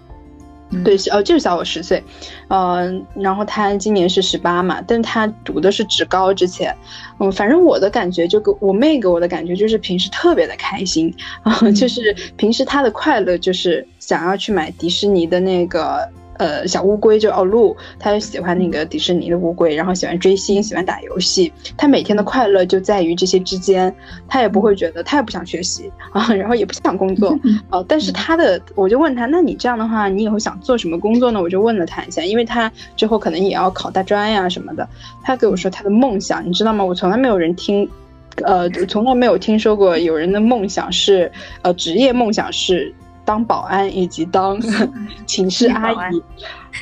[0.84, 2.03] 对，呃，就是小我十岁，
[2.49, 6.76] 嗯，然后他今年是十八嘛，但是她读的是职高，之前，
[7.19, 16.07] 嗯，反正我的感觉就给我妹给我的感觉就是平时特别的开心啊， 就是平时她的快乐就是想要去买迪士尼的那个。
[16.37, 21.51] 呃，小乌龟就奥露，他喜欢那个迪士尼的乌龟，然后喜欢追星，喜欢打游戏。
[21.77, 23.93] 他每天的快乐就在于这些之间，
[24.27, 27.37] 他也不会觉得，他也不想学习 啊，然后也不想工作
[27.69, 27.83] 啊。
[27.87, 31.41] 但是他的，我就问他，那你这样的话，你以后想做什么工作呢？
[31.41, 34.87] 我就问了他一下，因为他之后可能也要考大专呀什么的。
[35.23, 36.83] 他给我说他的梦想，你知道吗？
[36.83, 37.89] 我从来没有人听，
[38.43, 41.31] 呃，从来没有听说过有人的梦想是，
[41.61, 42.93] 呃，职业梦想是。
[43.26, 44.57] 当保安以及当
[45.26, 46.23] 寝室阿姨，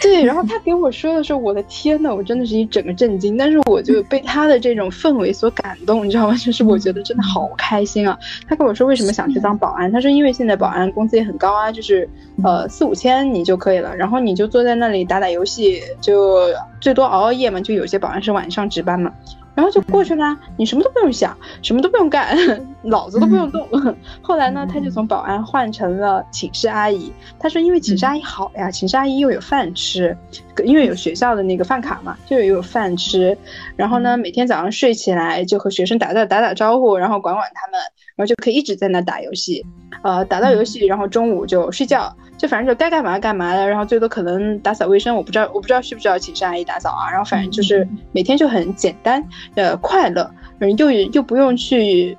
[0.01, 3.37] 对，然后他给我说的时候，我的天呐，我真的是一整个震惊。
[3.37, 6.35] 但是我就被他的这种氛围所感动，你知道吗？
[6.35, 8.17] 就是我觉得真的好开心啊。
[8.47, 12.07] 他跟我说为什么想去当保安，他说因为现在保安工资也很高啊，就是
[12.43, 16.49] 呃四五千你就可以了，然后你就坐在那里打打游戏，就
[16.81, 19.11] 最多熬熬夜嘛，就有些保安是晚上值班嘛。
[19.55, 22.35] 然后就过去啦，你什么都不用想，什么都不用干，
[22.81, 23.67] 脑子都不用动。
[24.21, 27.11] 后来呢，他就从保安换成了寝室阿姨。
[27.39, 30.17] 他说，因为寝室阿姨好呀，寝室阿姨又有饭吃，
[30.63, 33.37] 因为有学校的那个饭卡嘛，就有饭吃。
[33.75, 37.79] 然后呢，每天早上睡起来就和学生打打打打招呼，然后管管他们，
[38.15, 39.65] 然后就可以一直在那打游戏，
[40.03, 42.15] 呃，打到游戏，然后中午就睡觉。
[42.35, 47.09] 就反正就该干嘛干嘛的，然后最多可能打扫卫生，我不知道我不知道需不需要寝室阿姨打扫啊。
[47.09, 49.23] 然后反正就是每天就很简单，
[49.55, 50.29] 呃，快乐，
[50.59, 52.17] 嗯，又又不用去。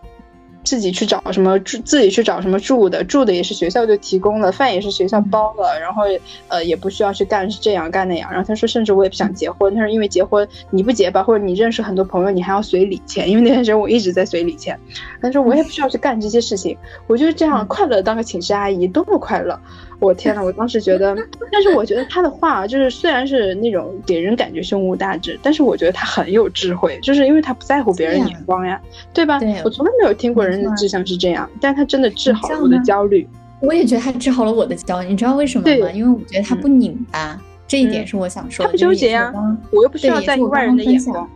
[0.65, 6.03] 自己去找什么住，自己去找什么住的，住的也是学校就提供的，饭也是学校包了，然后
[6.49, 8.31] 呃也不需要去干是这样干那样。
[8.33, 9.73] 然后他说，甚至我也不想结婚。
[9.75, 14.79] 他说，因为结婚你不结吧，或者你认识很多朋友，你还要随礼钱，因为那段时间我一直在随礼钱。
[15.21, 16.77] 他说我也不需要去干这些事情，
[17.07, 19.61] 我就是这样快乐当个寝室阿姨，多么快乐！
[20.05, 21.17] 我天呐，我当时觉得，
[21.51, 28.81] 但是我觉得他的话就是虽然是那种给人感觉胸无大志，但是我觉得他很有智慧，就是因为他不在乎别人眼光呀，
[29.13, 29.39] 对吧？
[29.41, 33.27] 对我从来没有听过人的志向是这样，但他真的治好了我的焦虑。
[33.61, 35.91] 我也觉得他治好了我的焦虑，你知道为什么吗？
[35.93, 38.69] 因为我觉得他不拧巴，这一点是我想说的。
[38.69, 39.33] 他不纠结呀，
[39.71, 41.29] 我又不需要在意外人的眼光。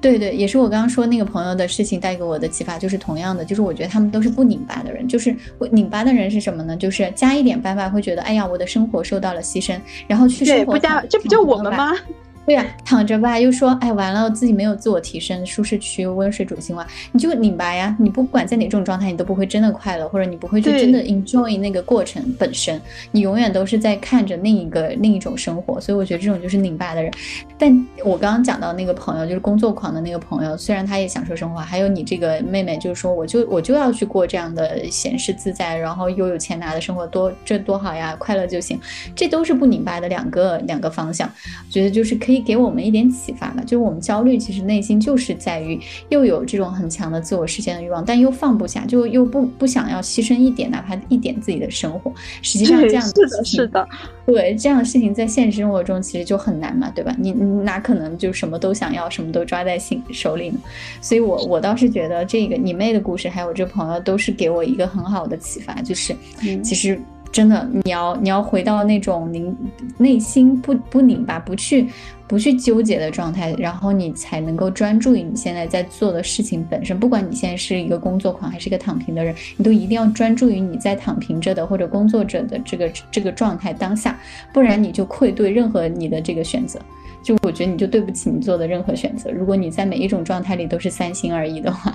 [0.00, 5.08] 对对，也是我刚刚说那个朋友的事情带给我的启发，就是同样的，就是我觉得他们都是不拧巴的人。
[5.08, 5.34] 就是
[5.72, 6.76] 拧巴的人是什么呢？
[6.76, 11.94] 就是加一点班吧，会觉得哎呀，我的生活受到了牺牲，然后去生活不加，这不就我们吗？
[12.46, 17.94] 对呀，躺着吧，又说，哎，完了，自己没有自我提升，舒适区，温水煮青蛙，你就拧巴呀。
[17.98, 25.80] 你不管在哪种状态，你都不会真的快乐，或者你不会去真的 enjoy 那个过程本身，你永远都是在看着另一个另一种生活。
[25.80, 27.12] 所以我觉得这种就是拧巴的人。
[27.58, 38.78] 但我刚刚讲到那个朋友，就是工作狂的那个朋友，虽然他也享受生活，还有你这个妹妹，就是说，我就我就要去过这样的闲适自在，然后又有钱拿的生活，多这多好呀，快乐就行。
[39.16, 41.28] 这都是不拧巴的两个两个方向，
[41.68, 42.35] 觉得就是可以。
[42.40, 52.12] 给我们一点启发吧，就是我们焦虑，其实内心就是在于又有这种很强的自我实现的欲望，但又放不下，就又不不想要牺牲一点，哪怕一点自己的生活。
[52.42, 53.88] 实际上这样是的，是的，
[54.26, 57.14] 对这样的事情在现实生活中其实就很难嘛，对吧？
[57.18, 60.58] 你你哪可能就什么都想要，什么都抓在心手里呢？
[61.00, 66.14] 所以我我倒是觉得这个你妹的故事，还有我这朋友，都是给我一个很好的启发，就是
[66.62, 67.00] 其实。
[67.32, 69.54] 真的，你要你要回到那种拧
[69.98, 71.86] 内心不不拧巴、不去
[72.28, 76.98] 不去纠结的状态，然后你才能够专注于你现在在做的事情本身。
[76.98, 84.18] 不管你现在是一个工作狂还是一个躺平的人，你都一定要专注于你在躺平着的或者工作者的这个这个状态当下，
[84.52, 86.80] 不然你就愧对任何你的这个选择。
[87.22, 89.30] 就我觉得你就对不起你做的任何选择。
[89.30, 91.94] 如果你在每一种状态里都是三心二意的话。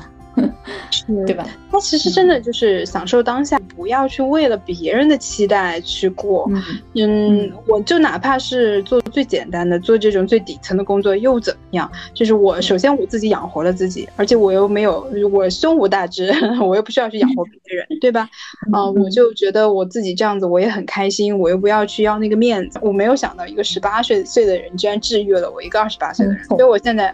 [1.26, 1.46] 对吧？
[1.70, 6.50] 他其实真的就是享受当下，不要去为了别人的期待去过。
[6.96, 11.92] 嗯，我就哪怕是做最简单的，做这种最底层的工作又怎么样？
[12.14, 16.32] 就是我首先我自己养活了自己，而且我又没有我胸无大志，
[16.62, 18.30] 我又不需要去养活别人，对吧？
[18.72, 22.80] 啊，我就觉得我自己这样子我也很开心，我又不要去要那个面子。
[22.82, 27.14] 我没有想到一个十八岁岁的人居然制约了我一个二十八岁的人，所以我现在。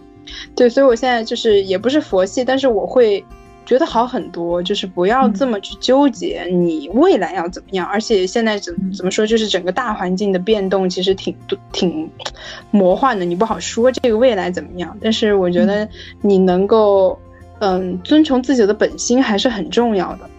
[0.55, 3.23] 对，所以我现在就是也不是佛系，但是我会
[3.65, 7.85] 觉得好很多，就是不要这么去纠结你未来要怎么样。
[7.85, 11.35] 而且现在怎怎么说，就是整个大环境的变动其实挺
[11.71, 12.09] 挺
[12.71, 14.97] 魔幻的，你不好说这个未来怎么样。
[15.01, 15.87] 但是我觉得
[16.21, 17.19] 你能够
[17.59, 20.29] 嗯遵从自己的本心还是很重要的。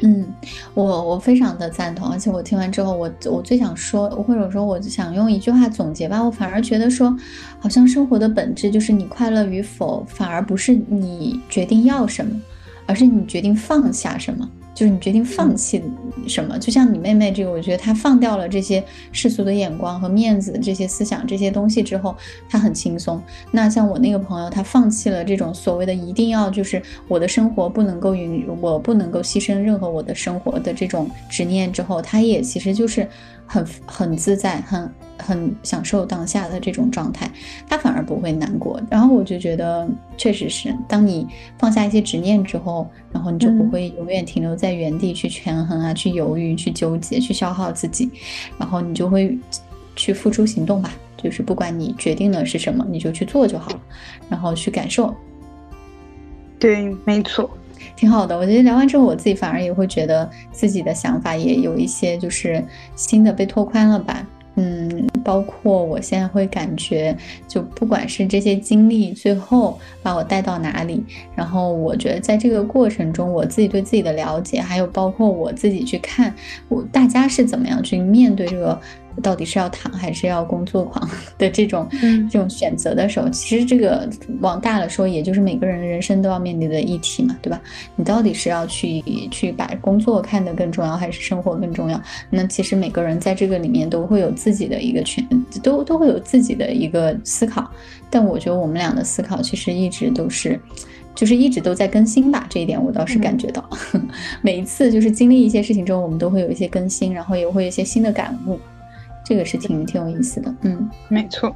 [0.00, 0.26] 嗯，
[0.74, 7.16] 我我非常的赞同，而且我听完之后，我我最想说，或者说我想用一句话总结吧，我反而觉得说，
[7.58, 12.40] 好像生活的本质就是你快乐与否，反而不是你决定要什么，
[12.86, 14.48] 而是你决定放下什么。
[14.78, 15.82] 就是你决定放弃
[16.28, 18.80] 什么，就像你妹妹这个，我觉得她放掉了这些
[19.10, 22.16] 世俗的眼光和面子这些思想这些东西之后，
[22.48, 23.20] 她很轻松。
[23.50, 33.08] 那像我那个朋友，她放弃了这种所谓的一定要就是我的生活不能够允我不能够牺牲任何我的生活的这种执念之后，她也其实就是
[33.48, 34.88] 很很自在很。
[35.20, 37.28] 很享受当下的这种状态，
[37.68, 38.80] 他反而不会难过。
[38.88, 39.84] 然后我就觉得，
[40.16, 41.26] 确实是，当你
[41.58, 48.08] 放下一些执念之后，然后你就不会永远停留在原地去权衡啊，去犹豫、去纠结、去消耗自己。
[48.58, 49.36] 然后你就会
[49.96, 53.80] 去付出行动吧，就是不管你决定的是什么，你就去做就好了，
[54.28, 55.12] 然后去感受。
[56.60, 57.50] 对，没错，
[57.98, 58.38] 挺好的。
[58.38, 62.64] 我觉得聊完之后，我自己反而也会觉得自己的想法也有一些就是
[62.94, 64.24] 新的被拓宽了吧。
[64.54, 67.16] 嗯，包括我现在会感觉，
[67.46, 71.02] 就不管是这些经历最后把我带到哪里，
[71.34, 76.34] 然后我觉得在这个过程中，我自己对自己的了解，还有包括我自己去看
[76.68, 78.78] 我大家是怎么样去面对这个。
[79.20, 81.88] 到底是要躺还是要工作狂 的这种
[82.30, 84.08] 这种选择的时候，其实这个
[84.40, 87.60] 往大了说，也就是每个人的人生都要面临的议题嘛，对吧？
[87.96, 92.00] 你到底是要去去把工作看得更重要，还是生活更重要？
[92.30, 95.26] 那其实每个人在这个里面都会有自己的一个权，
[95.62, 97.70] 都都会有自己的一个思考。
[98.10, 100.60] 但我觉得我们俩的思考其实一直都是，
[101.14, 102.46] 就是一直都在更新吧。
[102.48, 103.68] 这一点我倒是感觉到，
[104.42, 108.58] 每一次就是经历一些事情之后，我们都会有一些更新，然后也会有一些新的感悟。
[109.24, 111.54] 这个是挺挺有意思的，嗯，没错。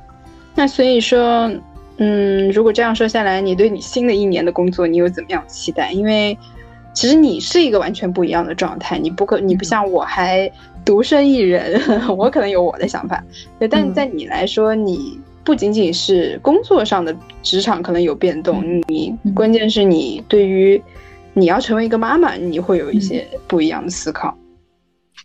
[0.55, 1.51] 那所以说，
[1.97, 5.91] 嗯，如果这样说下来，你对你新的一年的工作，你有怎么样期待？
[5.93, 6.37] 因为
[6.93, 10.53] 其实你是一个完全不一样的状态，你不可，你不像我还
[10.85, 11.81] 独身一人，
[12.17, 13.23] 我可能有我的想法。
[13.59, 20.81] 对，但在你来说，你不仅仅是工作上的职场可能有变动，你关键是你对于
[21.35, 24.37] 你要成为一个妈妈，你会有一些不一样的思考。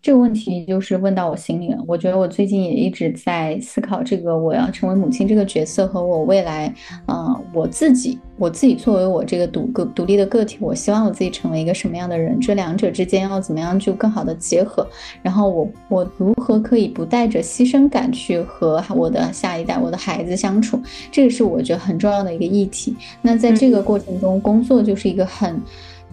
[0.02, 1.84] 这个问题就是问到我心里了。
[1.88, 6.74] 我觉得我最近也一直在思考这个我要成为母亲这个角色和我未来，
[7.08, 12.40] 嗯，我自己，我自己作为我这个独个独立的个体，我希望我自己成为一个什么样的人？
[12.40, 14.88] 这两者之间要怎么样就更好的结合？
[15.22, 20.80] 然后我我如何可以不带着牺牲感去和我的下一代、我的孩子相处？
[21.12, 22.96] 这个是我觉得很重要的一个议题。
[23.22, 25.62] 那在这个过程中，工作就是一个很。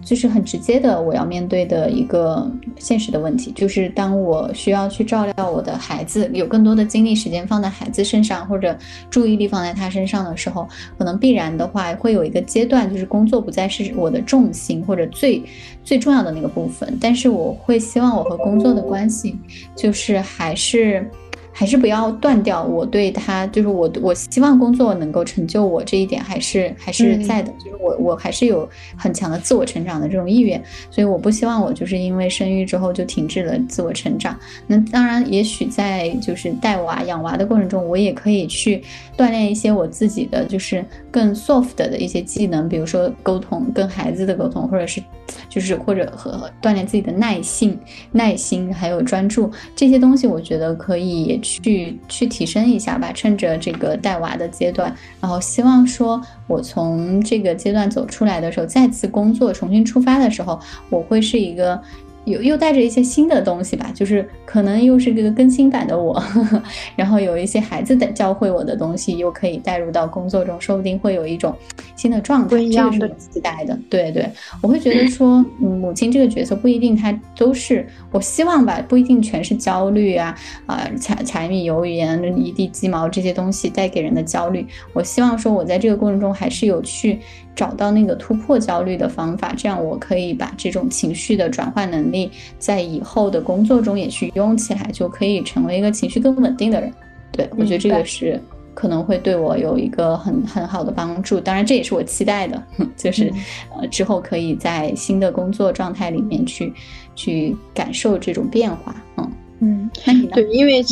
[0.05, 8.77] 就是很直接的，我要面对的一个现实的问题，就是当我需要去照料我的孩子，有更多的精力时间放在孩子身上，或者
[9.09, 10.67] 注意力放在他身上的时候，
[10.97, 15.43] 可能必然的话会有一个阶段，就是工作不再是我的重心或者最
[15.83, 19.35] 最重要的那个部分，但是我会希望我和工作的关系，
[19.75, 21.09] 就是还是。
[21.57, 28.67] 还是不要断掉我对他，就是我我希望工作能够成就我这一点还是还是在的，就是我我还是有
[28.97, 30.61] 很强的自我成长的这种意愿，
[30.91, 34.37] 所以我不希望我就是因为生育之后就停滞了自我成长。
[34.67, 38.83] 那当然，也许在就是带娃养娃的过程中，我也可以去
[39.15, 40.83] 锻炼一些我自己的就是
[41.15, 45.01] 更 soft 的一些技能，比如说沟通跟孩子的沟通，或者是
[45.47, 47.79] 就是或者和锻炼自己的耐性、
[48.11, 51.39] 耐心还有专注这些东西，我觉得可以。
[51.45, 60.59] 去去提升一下吧，趁着这个带娃的阶段，然后希望说，我从这个阶段走出来的时候，再次工作重新出发的时候，
[60.89, 61.79] 我会是一个。
[62.25, 66.63] 有又带着一些新的东西吧，就是可能又是这个更新版的我，呵 呵
[66.95, 71.55] 然后有一些孩子的教会我的东西，又可以带入到工作中，说不定会有一种
[71.95, 73.77] 新的状态，这个是我期待的。
[73.89, 74.29] 对对，
[74.61, 80.35] 我会觉得说，嗯母亲这个角色不一定她都是，我希望吧，不一定全是焦虑啊
[80.65, 84.65] 啊柴柴米油盐一地鸡毛这些东西带给人的焦虑。
[84.93, 87.19] 我希望说，我在这个过程中还是有去。
[87.55, 92.14] 找到那个突破焦虑的方法，这样我可以把这种情绪的转换能力
[92.59, 96.91] 在以后的工作中也去用起来，就可以成为一个情绪更稳定的人。
[97.31, 98.39] 对我觉得这个是
[98.73, 101.39] 可能会对我有一个很很好的帮助。
[101.39, 102.63] 当然，这也是我期待的，
[102.95, 103.31] 就是
[103.75, 106.73] 呃之后可以在新的工作状态里面去
[107.15, 108.95] 去感受这种变化。
[109.17, 110.31] 嗯嗯，那你呢？
[110.35, 110.83] 对，因为。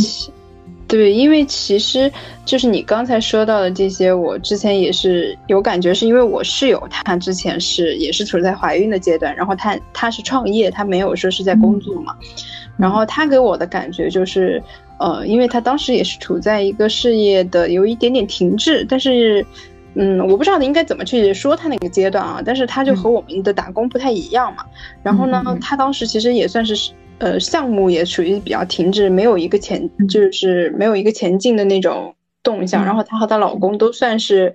[0.93, 2.11] 对，因为其实
[2.45, 12.15] 就是你刚才说到的这些，我之前也是有感觉，是因为我室友她之前是也是处在怀孕的阶段，然后她她是创业，她没有说是在工作嘛，
[12.77, 14.61] 然后她给我的感觉就是，
[14.99, 19.43] 呃，因为她当时也是处在一个事业的有一点点停滞，但是，
[19.95, 24.63] 嗯，我不知道应该怎么去说她那个阶段啊，但是她就和我们的打工不太一样嘛，
[25.01, 26.91] 然后呢，她当时其实也算是。
[27.19, 32.83] 呃，项目也属于比较停滞，没有一个前，就是没有一个前进的那种动向。
[32.85, 34.53] 然后她和她老公都算是，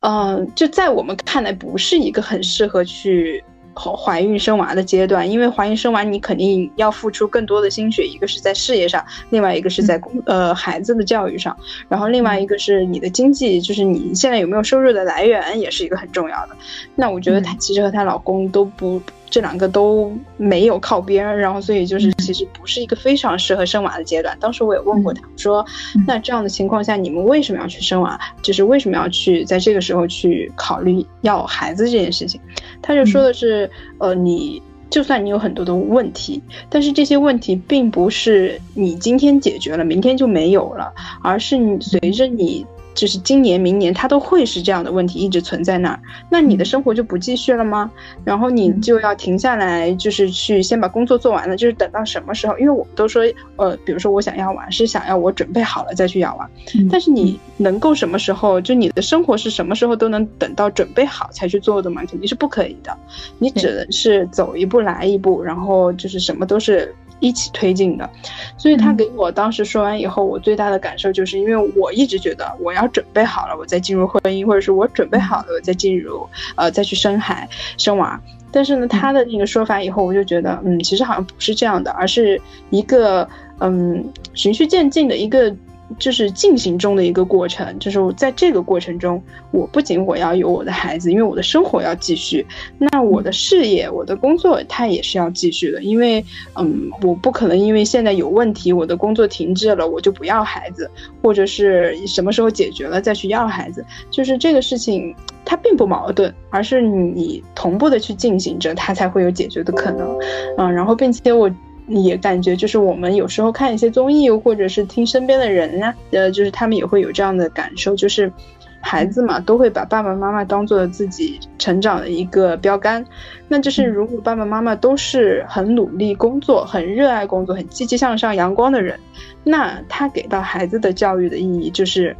[0.00, 3.42] 嗯，就在我们看来，不是一个很适合去。
[3.78, 11.54] 怀孕生娃的阶段，因为怀孕生娃你肯定要付出更多的心血，一个是在事业上，另外一个是在工呃孩子的教育上，
[11.86, 16.56] 然后另外一个是你的经济，就是你现在有没有收入的来源，也是一个很重要的。
[16.94, 18.98] 那我觉得她其实和她老公都不
[19.28, 24.36] 这两个都没有靠边，然后所以就是其实不是一个非常适合生娃的阶段。
[24.40, 25.64] 当时我也问过她说，
[26.06, 28.18] 那这样的情况下你们为什么要去生娃？
[28.42, 32.40] 就是为什么要去在这个时候去考虑要孩子这件事情？
[32.80, 33.70] 他就说的是。
[33.98, 40.92] 呃，你就算你有很多的问题，但是这些问题并不是你今天解决了，明天就没有了，
[41.22, 42.66] 而是你随着你。
[42.96, 46.00] 就是今年、明年，它都会是这样的问题一直存在那儿，
[46.30, 47.90] 那你的生活就不继续了吗？
[48.24, 52.58] 然后你就要停下来，就是去先把工作做完了，就是等到什么时候？
[52.58, 53.22] 因为我们都说，
[53.56, 56.50] 呃，比如说我想要娃，是想要我准备好了再去要娃，
[56.90, 58.58] 但是你能够什么时候？
[58.58, 62.02] 就你的生活是什么时候都能等到准备好才去做的吗？
[62.08, 62.96] 肯定是不可以的，
[63.38, 66.94] 你只能是走一步来一步，然后就是什么都是。
[67.20, 68.08] 一起推进的，
[68.56, 76.26] 所以他给我当时说完以后，我最大的感受就是，因为我一直觉得我要准备好了，我再进入婚姻，或者是我准备好了，我再进入
[76.56, 77.48] 呃再去生孩
[77.78, 78.20] 生娃。
[78.52, 82.40] 但是呢，他的那个说法以后，我就觉得，嗯，其实好像不是这样的，而是
[82.70, 83.28] 一个
[83.60, 85.54] 嗯循序渐进的一个。
[85.98, 92.44] 就是进行中的一个过程，就是在这个过程中，我不仅我要有我的孩子，因为我的生活要继续，
[92.78, 100.90] 那我的事业、我的工作它也是要继续的，因为，嗯，我不可能因为现在有问题，我的工作停滞了，我就不要孩子，
[101.22, 105.14] 或者是什么时候解决了再去要孩子，就是这个事情
[105.44, 110.18] 它并不矛盾，而是你同步的去进行着，它才会有解决的可能，
[110.58, 111.50] 嗯，然后并且我。
[111.88, 118.32] 也感觉就是我们有时候看一些综艺，或者是听身边的人呢，呃，就是他们也会有这样的感受，就是
[118.80, 123.04] 孩子嘛，都会把爸爸妈妈当做自己成长的一个标杆。
[123.48, 128.98] 那就是如果爸爸妈妈都是很努力工作、很热爱工作、很积极向上、阳光的人，
[129.44, 132.16] 那他给到孩子的教育的意义就是。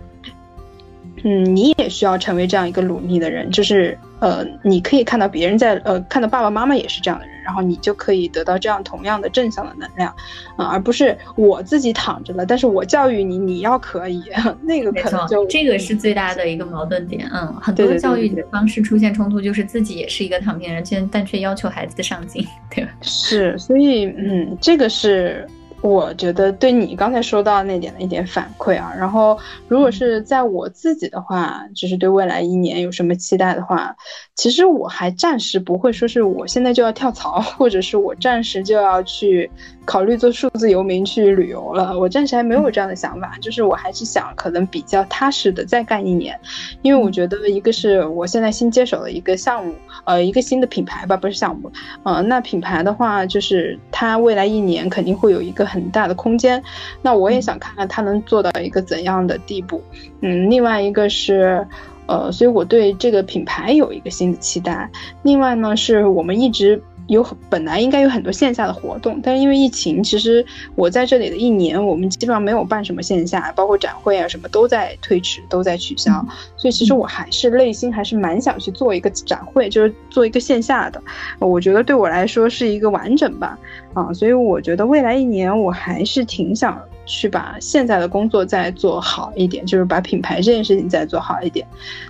[1.24, 10.12] 嗯，你也需要成为这样一个努力的人，就是呃，你可以看到别人在呃，看到爸爸妈妈也是这样的人，然后你就可以得到这样同样的正向的能量，
[10.56, 14.24] 啊，而不是我自己躺着了，但是我教育你，你要可以，
[14.62, 22.90] 那个可能就这个是最大的一个矛盾点，嗯，很多教育的方式出现冲突，就是自己也是一个躺平人，却但却要求孩子上进，对吧？
[23.00, 25.48] 是，所以嗯，这个是。
[25.82, 29.38] 我觉得对你刚才说到那点的一点反馈啊，然后
[29.68, 33.94] 如果是在我自己的话，就是对未来一年有什么期待的话，
[34.34, 39.50] 其实我还暂时不会说是我现在就要跳槽，或者是我暂时就要去。
[39.86, 46.38] 考虑做数字游民去旅游了，我暂时还没有这样的想法，就是我还是想可能比较踏实的再干一年，
[46.82, 49.72] 因为我觉得一个是我现在新接手的一个项目，
[50.04, 51.70] 呃，一个新的品牌吧，不是项目，
[52.02, 56.60] 呃，那品牌的话就是它未来一年肯定会有一个很大的空间，
[57.00, 59.80] 那我也想看看它能做到一个怎样的地步，
[60.20, 61.64] 嗯，另外一个是，
[62.06, 64.90] 呃，所以我对这个品牌有一个新的期待，
[65.22, 66.82] 另外呢是我们一直。
[67.08, 76.12] 有本来应该有很多线下的活动，但是因为疫情，其实我在这里的一年，我们基本上没有办什么线下，包括展会啊什么都在推迟，都在取消。
[76.56, 81.00] 所以其实我还是内心还是蛮想去做一个展会，就是做一个线下的。
[81.38, 83.58] 我觉得对我来说是一个完整吧，
[83.94, 86.80] 啊，所以我觉得未来一年我还是挺想。
[87.06, 91.66] 去把现在的工作再做好一点，就是把品牌这件事情再做好一点。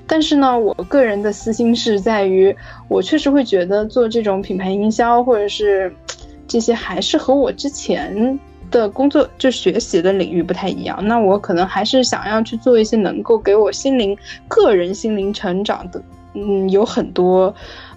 [0.06, 2.54] 但是呢，我个人的私心是在于，
[2.88, 5.94] 我确实会觉得做这种品牌营销或者是
[6.48, 8.38] 这些，还是和我之前
[8.70, 10.98] 的工作就学习的领域不太一样。
[11.06, 14.16] 那我可能还是想要去做一些能够给我心灵、
[14.48, 16.02] 个人心灵成长的，
[16.34, 17.54] 嗯，有很多。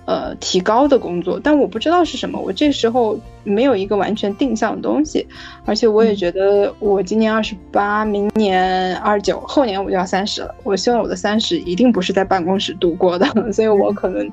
[0.09, 2.39] 呃，提高的工作，但我不知道是什么。
[2.39, 5.23] 我这时候没有一个完全定向的东西，
[5.65, 10.55] 而且我也觉得我今年二十八，明年二十九，后年我就要三十了。
[10.63, 14.27] 我希望我的三十一定不是在办公室度过的， 所以我可能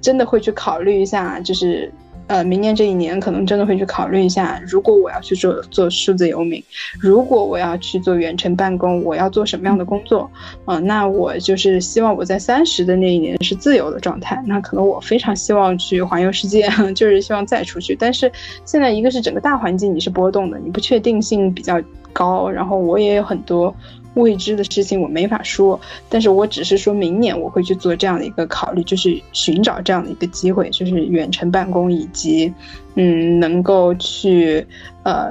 [0.00, 1.92] 真的会去考虑一下，就是
[2.28, 6.62] 呃，明年这一年可能真的会去考虑一下，如果我要去做做数字游民，
[7.00, 10.30] 如果我要去做远程办公，我要做什么样的工作？
[10.66, 14.42] 嗯，那我就是希望我在三十的那一年是自由的状态。
[14.46, 17.96] 那可能我非常希望去环游世界， 就是希望再出去。
[17.98, 18.30] 但是
[18.64, 21.80] 现在一个是整个大环境你是波动的，你不确定性比较
[22.18, 23.72] 高，然后我也有很多。
[24.14, 25.78] 未知的事情我没法说，
[26.08, 32.52] 但是我只是说明年我会去做这样的一个考虑，就是寻找这样的一个机会，就是远程办公以及，
[32.96, 34.66] 嗯，能够去
[35.04, 35.30] 呃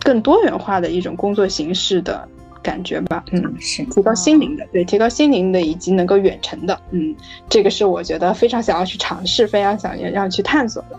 [0.00, 2.28] 更多元化的一种工作形式的
[2.62, 7.14] 感觉吧，嗯，是提高心灵的，对，提高心灵的以及能够远程的，嗯，
[7.48, 10.98] 这个是我觉得非常想要去尝试，非常想要要去探索的。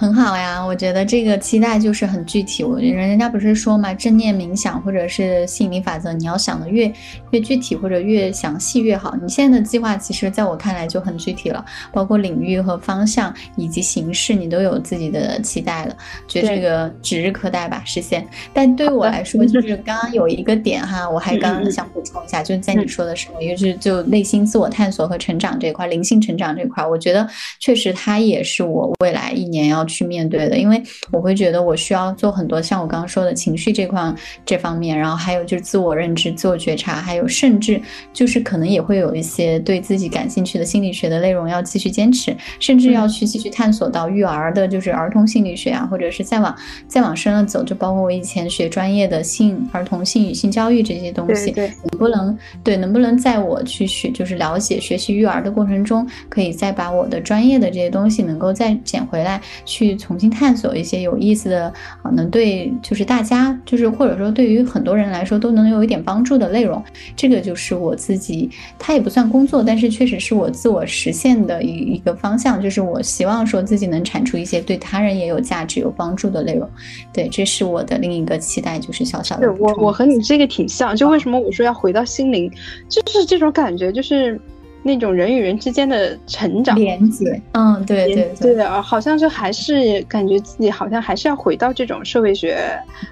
[0.00, 2.62] 很好呀，我觉得这个期待就是很具体。
[2.62, 6.88] 我觉得人家不是说嘛，正念冥想或者是吸引力法则，你要想的越
[7.32, 9.16] 越具体或者越详细越好。
[9.20, 15.96] 你现在的计划其实在我看来就很具体了，包括领域和方向以及形式，你都有自己的期待了。
[16.28, 18.24] 觉得这个指日可待吧，实现。
[18.52, 29.87] 但对于我来说，就是刚刚有一个点哈，我还刚刚想补充一下，就是在你说的时候，也就是就内心自我探索和成长这块，灵性成长这块，我觉得确实它也是我未来一年要。
[29.88, 37.80] 去面对的，因为我会觉得我需要做很多，像我刚刚说的情绪这块这方面，然后还有就是自我认知、自我觉察，还有甚至
[38.12, 46.54] 就是可能也会有一些对自己感兴趣的心理学的内容要继续坚持，甚至要去继续探索到育儿的，就是儿童心理学啊，或者是再往
[46.86, 59.40] 再往深了走，就包括我以前学专业的性儿童性与性教育这些东西，对对能不能对能不能在我去学就是了解学习育儿的过程中，可以再把我的专业的这些东西能够再捡回来。
[59.64, 61.72] 去重新探索一些有意思的
[62.02, 66.82] 啊，能对就是大家就是或者说对于很多人来说都能有一点帮助的内容，
[67.16, 76.68] 这个就是我自己，它也不算工作，但是确实是我自我实现的一一个方向，就是我希望说自己能产出一些对他人也有价值、有帮助的内容。
[77.12, 79.52] 对，这是我的另一个期待，就是小小的。
[79.54, 82.50] 我我和你这个挺像，就为什么我说要回到心灵，
[82.88, 84.40] 就是这种感觉，就是。
[84.88, 92.58] 那种人与人之间的成长连接，嗯，对对对的，好像就还是感觉自己好像还是要回到这种社会学、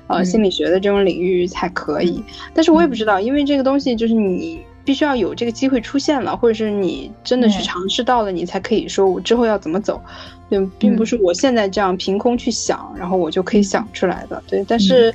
[0.06, 2.24] 呃心理学的这种领域才可以。
[2.54, 10.00] 但是我也不知道，因为这个东西就是你必须要有这个机会出现了，或者是你真的去尝试到了，你才可以说我之后要怎么走。
[10.48, 14.42] 对，并不是我现在这样凭空去想，然后我就可以想出来的。
[14.48, 15.14] 对，但是。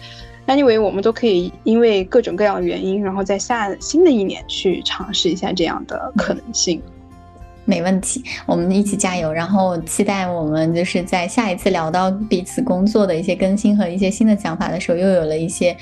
[0.52, 6.82] Anyway，我们都可以因为各种各样的原因，然后在下新的一年去尝试一下这样的可能性。
[7.72, 15.74] 没问题，我们一起加油，然后期待我们就是在下一次聊到彼此工作的一些更新和一些新的想法的时候，又有了一些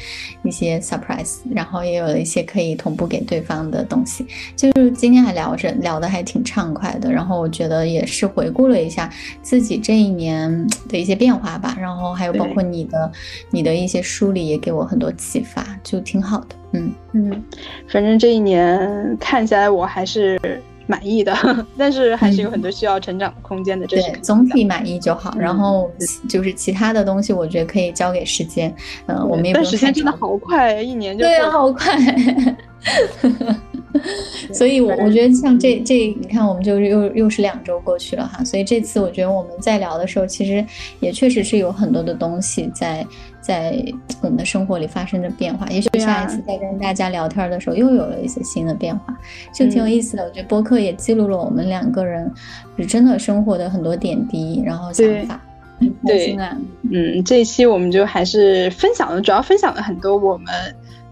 [0.44, 4.24] 一些 surprise，然后也有了一些可以同步给对方的东西。
[4.56, 9.12] 就是今天还聊着聊的还挺畅快的，然后我觉得也是回顾了一下
[9.42, 13.12] 自己这一年的一些变化吧，然后还有包括你的
[13.50, 16.56] 你的一些梳理也给我很多启发，就挺好的。
[16.74, 17.44] 嗯嗯，
[17.88, 20.40] 反正这一年看下来我还是。
[20.90, 21.32] 满意的，
[21.78, 23.86] 但是还是有很多需要成长空间的。
[23.86, 25.32] 对，总体满意就好。
[25.38, 25.88] 然后
[26.28, 28.74] 就是其他的东西，我觉得可以交给时间。
[29.06, 31.96] 嗯，我们也不但时间真的好快，一年就对啊，好快。
[34.52, 38.44] 所以，我我觉得像这这，你看，我们就又又是两周过去了哈。
[38.44, 40.66] 所以这次我觉得我们在聊的时候，其实
[41.00, 43.06] 也确实是有很多的东西在。
[43.42, 43.82] 在
[44.22, 49.18] 我们的生活里发生着变化，也许下一次再跟大家聊天的时候，又有了一些新的变化，
[49.54, 50.24] 就挺有意思的。
[50.24, 52.30] 我觉得播客也记录了我们两个人
[52.78, 55.42] 是真的生活的很多点滴，然后想法，
[55.80, 56.58] 很开心啊。
[56.92, 60.54] 嗯，这一期我们就还是分享了，主要分享了很多我们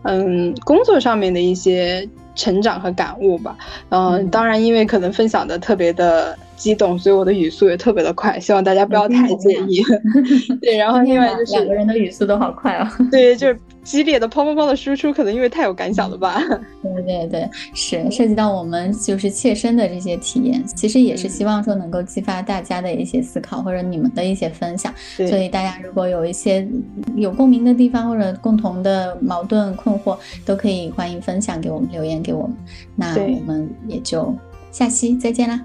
[0.04, 3.58] 嗯工作上面的一些成长和感悟吧。
[3.90, 6.38] 嗯，当然，因为可能分享的特别的。
[6.58, 9.82] 激动，所以我的语速也特别的快， 希望大家不要太介意。
[10.60, 12.88] 对，然后另外就是两个人的语速都好快哦。
[13.12, 16.42] 对，就是激烈的砰砰砰的输出，可能因为太有感想了吧。
[16.82, 24.92] 对对对，是涉及到我们就是切身的这些体验，其实也是希望说能够激发大家的一些思考或者你们的一些分享。
[25.16, 26.68] 所以大家如果有一些
[27.16, 32.58] 有共鸣的地方或者共同的矛盾困惑，都可以欢迎分享给我们，留言给我们。
[32.96, 34.36] 那我们也就
[34.72, 35.64] 下期再见啦。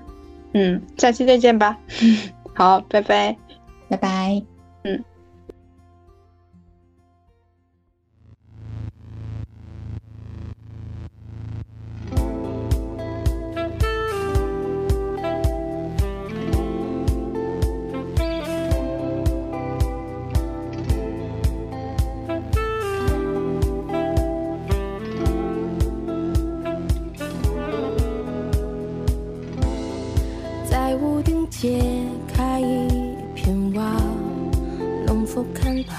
[0.55, 1.79] 嗯，下期再见吧。
[2.55, 3.37] 好，拜拜，
[3.89, 4.52] 拜拜。
[31.53, 31.81] 揭
[32.27, 32.89] 开一
[33.35, 33.93] 片瓦，
[35.07, 35.77] 能否看。
[35.85, 35.93] 到，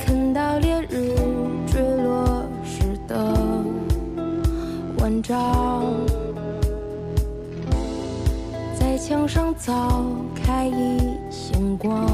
[0.00, 1.14] 看到烈日
[1.68, 3.32] 坠落时的
[4.98, 5.84] 晚照，
[8.76, 10.02] 在墙上凿
[10.34, 10.98] 开一
[11.30, 12.10] 线光，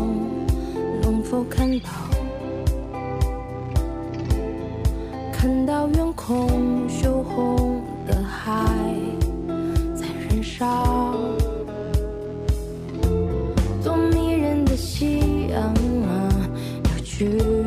[1.01, 1.89] 能否看到？
[5.33, 8.53] 看到远空羞红的海
[13.83, 15.63] 多迷人的夕阳
[16.07, 16.33] 啊，
[16.85, 17.62] 要去。